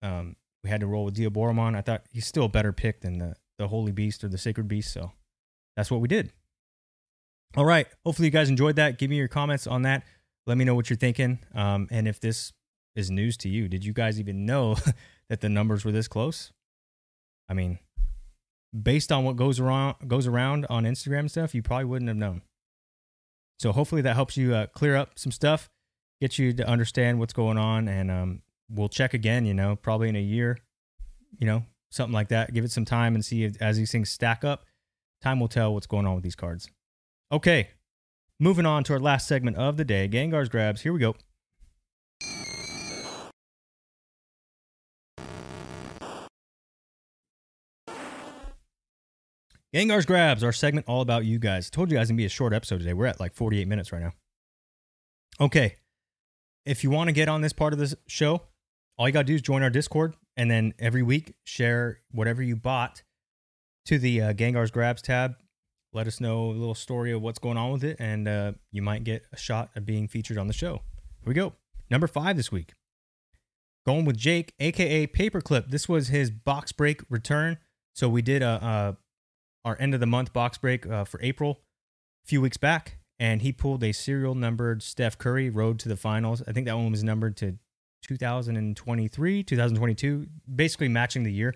[0.03, 1.77] um, we had to roll with Diaboromon.
[1.77, 4.69] I thought he's still a better pick than the the Holy Beast or the Sacred
[4.69, 5.13] Beast, so
[5.77, 6.33] that's what we did.
[7.57, 7.87] All right.
[8.07, 8.99] Hopefully, you guys enjoyed that.
[8.99, 10.05] Give me your comments on that.
[10.47, 11.41] Let me know what you're thinking.
[11.55, 12.53] Um, and if this
[12.99, 14.77] is news to you, did you guys even know
[15.29, 16.53] that the numbers were this close?
[17.49, 17.79] I mean,
[18.83, 22.17] based on what goes around goes around on Instagram and stuff, you probably wouldn't have
[22.17, 22.43] known.
[23.61, 25.71] So hopefully that helps you uh, clear up some stuff,
[26.21, 29.47] get you to understand what's going on, and um, we'll check again.
[29.47, 30.59] You know, probably in a year,
[31.39, 32.53] you know, something like that.
[32.53, 34.65] Give it some time and see if, as these things stack up.
[35.23, 36.69] Time will tell what's going on with these cards.
[37.33, 37.71] Okay,
[38.39, 40.83] moving on to our last segment of the day Gengar's grabs.
[40.83, 41.17] Here we go.
[49.75, 51.71] Gengar's grabs, our segment all about you guys.
[51.73, 52.95] I told you guys it's going to be a short episode today.
[52.95, 54.13] We're at like 48 minutes right now.
[55.41, 55.77] Okay,
[56.65, 58.43] if you want to get on this part of this show,
[58.97, 62.43] all you got to do is join our Discord and then every week share whatever
[62.43, 63.03] you bought
[63.87, 65.37] to the uh, Gengar's grabs tab
[65.93, 68.83] let us know a little story of what's going on with it, and uh, you
[68.83, 70.83] might get a shot of being featured on the show.
[71.21, 71.55] Here we go.
[71.91, 72.75] Number five this week.
[73.87, 75.71] Going with Jake, aka Paperclip.
[75.71, 77.59] This was his box break return.
[77.95, 78.97] So we did a, a
[79.65, 81.61] our end of the month box break uh, for April
[82.25, 85.97] a few weeks back, and he pulled a serial numbered Steph Curry Road to the
[85.97, 86.43] Finals.
[86.47, 87.59] I think that one was numbered to
[88.03, 91.55] 2023, 2022, basically matching the year.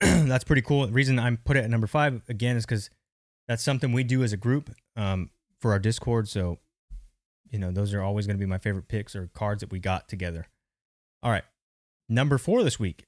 [0.00, 0.86] that's pretty cool.
[0.86, 2.90] The reason I'm put it at number five again is because
[3.48, 5.30] that's something we do as a group um,
[5.60, 6.28] for our Discord.
[6.28, 6.58] So,
[7.50, 9.78] you know, those are always going to be my favorite picks or cards that we
[9.78, 10.46] got together.
[11.22, 11.44] All right,
[12.08, 13.04] number four this week.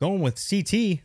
[0.00, 1.00] Going with CT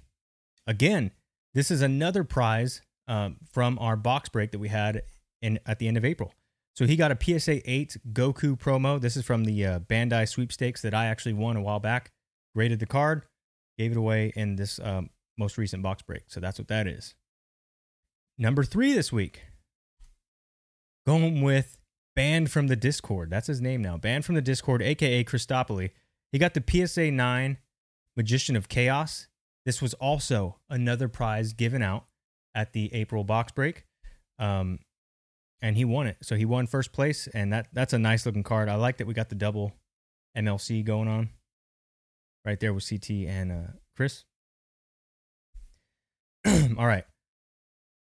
[0.68, 1.12] again.
[1.54, 5.04] This is another prize um, from our box break that we had
[5.42, 6.34] in at the end of April.
[6.76, 9.00] So he got a PSA 8 Goku promo.
[9.00, 12.12] This is from the uh, Bandai sweepstakes that I actually won a while back.
[12.54, 13.24] Graded the card,
[13.78, 16.24] gave it away in this um, most recent box break.
[16.28, 17.16] So that's what that is.
[18.38, 19.44] Number three this week.
[21.08, 21.78] Going with
[22.16, 23.30] Banned from the Discord.
[23.30, 23.98] That's his name now.
[23.98, 25.92] Banned from the Discord, aka Christopoli.
[26.32, 27.58] He got the PSA 9
[28.18, 29.28] Magician of Chaos.
[29.66, 32.06] This was also another prize given out
[32.54, 33.86] at the April box break.
[34.38, 34.80] Um,
[35.62, 36.18] and he won it.
[36.22, 38.70] So he won first place, and that that's a nice looking card.
[38.70, 39.74] I like that we got the double
[40.38, 41.30] MLC going on
[42.46, 44.26] right there with CT and uh, Chris.
[46.78, 47.06] All right.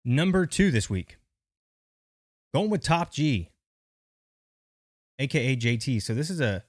[0.06, 1.18] Number two this week.
[2.54, 3.50] Going with Top G,
[5.20, 6.02] aka JT.
[6.02, 6.64] So this is a,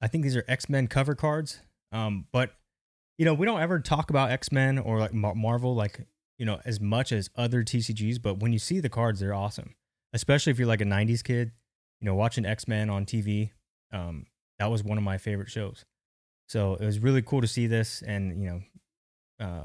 [0.00, 1.60] I think these are X Men cover cards.
[1.90, 2.52] Um, but
[3.18, 6.00] you know we don't ever talk about X Men or like Marvel like
[6.38, 8.20] you know as much as other TCGs.
[8.20, 9.74] But when you see the cards, they're awesome.
[10.12, 11.52] Especially if you're like a '90s kid,
[12.00, 13.50] you know, watching X Men on TV.
[13.92, 14.26] Um,
[14.58, 15.84] that was one of my favorite shows.
[16.48, 19.64] So it was really cool to see this, and you know, uh,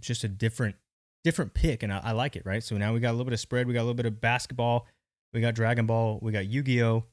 [0.00, 0.76] just a different
[1.24, 2.44] different pick, and I, I like it.
[2.44, 2.62] Right.
[2.62, 3.66] So now we got a little bit of spread.
[3.66, 4.86] We got a little bit of basketball.
[5.32, 6.18] We got Dragon Ball.
[6.22, 7.04] We got Yu Gi Oh.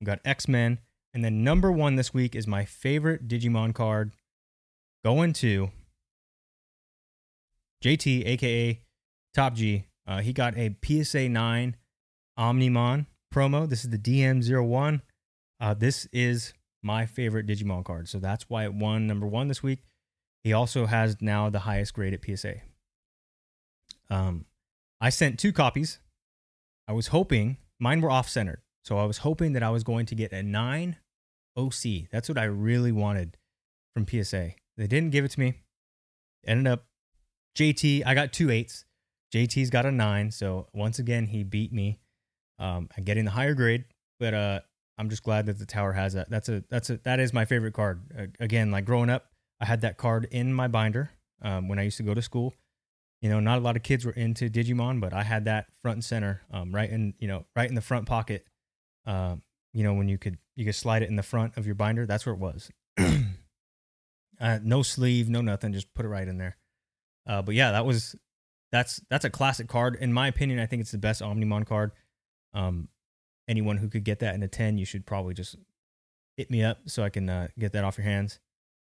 [0.00, 0.78] We got X Men.
[1.12, 4.12] And then number one this week is my favorite Digimon card
[5.04, 5.70] going to
[7.82, 8.80] JT, aka
[9.34, 9.84] Top G.
[10.06, 11.76] Uh, he got a PSA 9
[12.38, 13.68] Omnimon promo.
[13.68, 15.02] This is the DM01.
[15.60, 18.08] Uh, this is my favorite Digimon card.
[18.08, 19.84] So that's why it won number one this week.
[20.42, 22.56] He also has now the highest grade at PSA.
[24.08, 24.46] Um,
[25.00, 25.98] I sent two copies.
[26.88, 28.62] I was hoping mine were off centered.
[28.84, 30.96] So I was hoping that I was going to get a 9
[31.56, 31.74] OC.
[32.10, 33.36] That's what I really wanted
[33.94, 34.54] from PSA.
[34.80, 35.60] They didn't give it to me.
[36.46, 36.86] Ended up
[37.56, 38.86] JT, I got two eights.
[39.32, 40.30] JT's got a nine.
[40.30, 42.00] So once again, he beat me.
[42.58, 43.84] Um, I'm getting the higher grade,
[44.18, 44.60] but uh,
[44.96, 46.30] I'm just glad that the tower has that.
[46.30, 48.00] That's a that's a that is my favorite card.
[48.18, 49.26] Uh, again, like growing up,
[49.60, 51.10] I had that card in my binder
[51.42, 52.54] um, when I used to go to school.
[53.20, 55.96] You know, not a lot of kids were into Digimon, but I had that front
[55.96, 58.46] and center, um, right in you know, right in the front pocket.
[59.04, 59.42] Um,
[59.74, 62.06] you know, when you could you could slide it in the front of your binder.
[62.06, 62.70] That's where it was.
[64.40, 65.72] Uh, no sleeve, no nothing.
[65.72, 66.56] Just put it right in there.
[67.26, 68.16] Uh, but yeah, that was
[68.72, 70.58] that's that's a classic card in my opinion.
[70.58, 71.92] I think it's the best Omnimon card.
[72.54, 72.88] Um,
[73.48, 75.56] anyone who could get that in a ten, you should probably just
[76.36, 78.40] hit me up so I can uh, get that off your hands.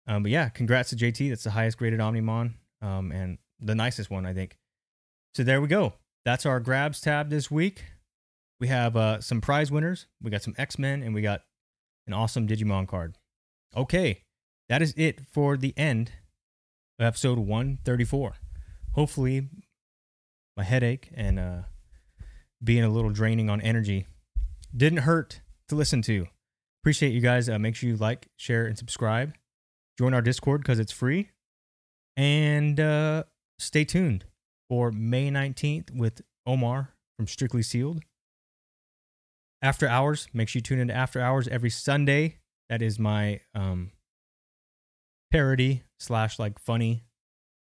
[0.06, 1.28] Um, but yeah, congrats to JT.
[1.28, 4.58] That's the highest graded Omnimon, um, and the nicest one, I think.
[5.34, 5.94] So there we go.
[6.24, 7.84] That's our grabs tab this week.
[8.60, 10.06] We have uh, some prize winners.
[10.22, 11.42] We got some X Men, and we got
[12.06, 13.16] an awesome Digimon card.
[13.76, 14.22] Okay,
[14.68, 16.12] that is it for the end
[16.98, 18.34] of episode 134.
[18.92, 19.48] Hopefully,
[20.56, 21.62] my headache and uh,
[22.62, 24.06] being a little draining on energy
[24.74, 26.26] didn't hurt to listen to.
[26.82, 27.48] Appreciate you guys.
[27.48, 29.34] Uh, make sure you like, share, and subscribe.
[29.98, 31.30] Join our Discord because it's free.
[32.16, 33.24] And uh,
[33.58, 34.26] stay tuned
[34.68, 38.02] for May 19th with Omar from Strictly Sealed.
[39.62, 42.36] After Hours, make sure you tune in to After Hours every Sunday.
[42.68, 43.92] That is my um,
[45.34, 47.02] parody slash like funny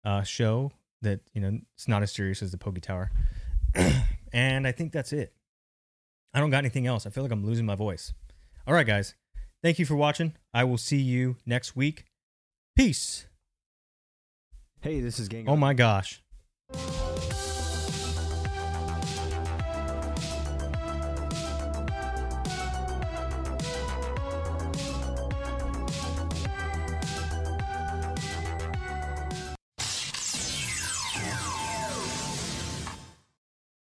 [0.03, 3.07] uh, show that you know it's not as serious as the PokeTower.
[4.33, 5.33] and I think that's it.
[6.33, 7.05] I don't got anything else.
[7.05, 8.13] I feel like I'm losing my voice.
[8.67, 9.15] All right, guys.
[9.63, 10.33] Thank you for watching.
[10.53, 12.03] I will see you next week.
[12.75, 13.25] Peace.
[14.81, 15.47] Hey, this is Gang.
[15.47, 16.21] Oh my gosh.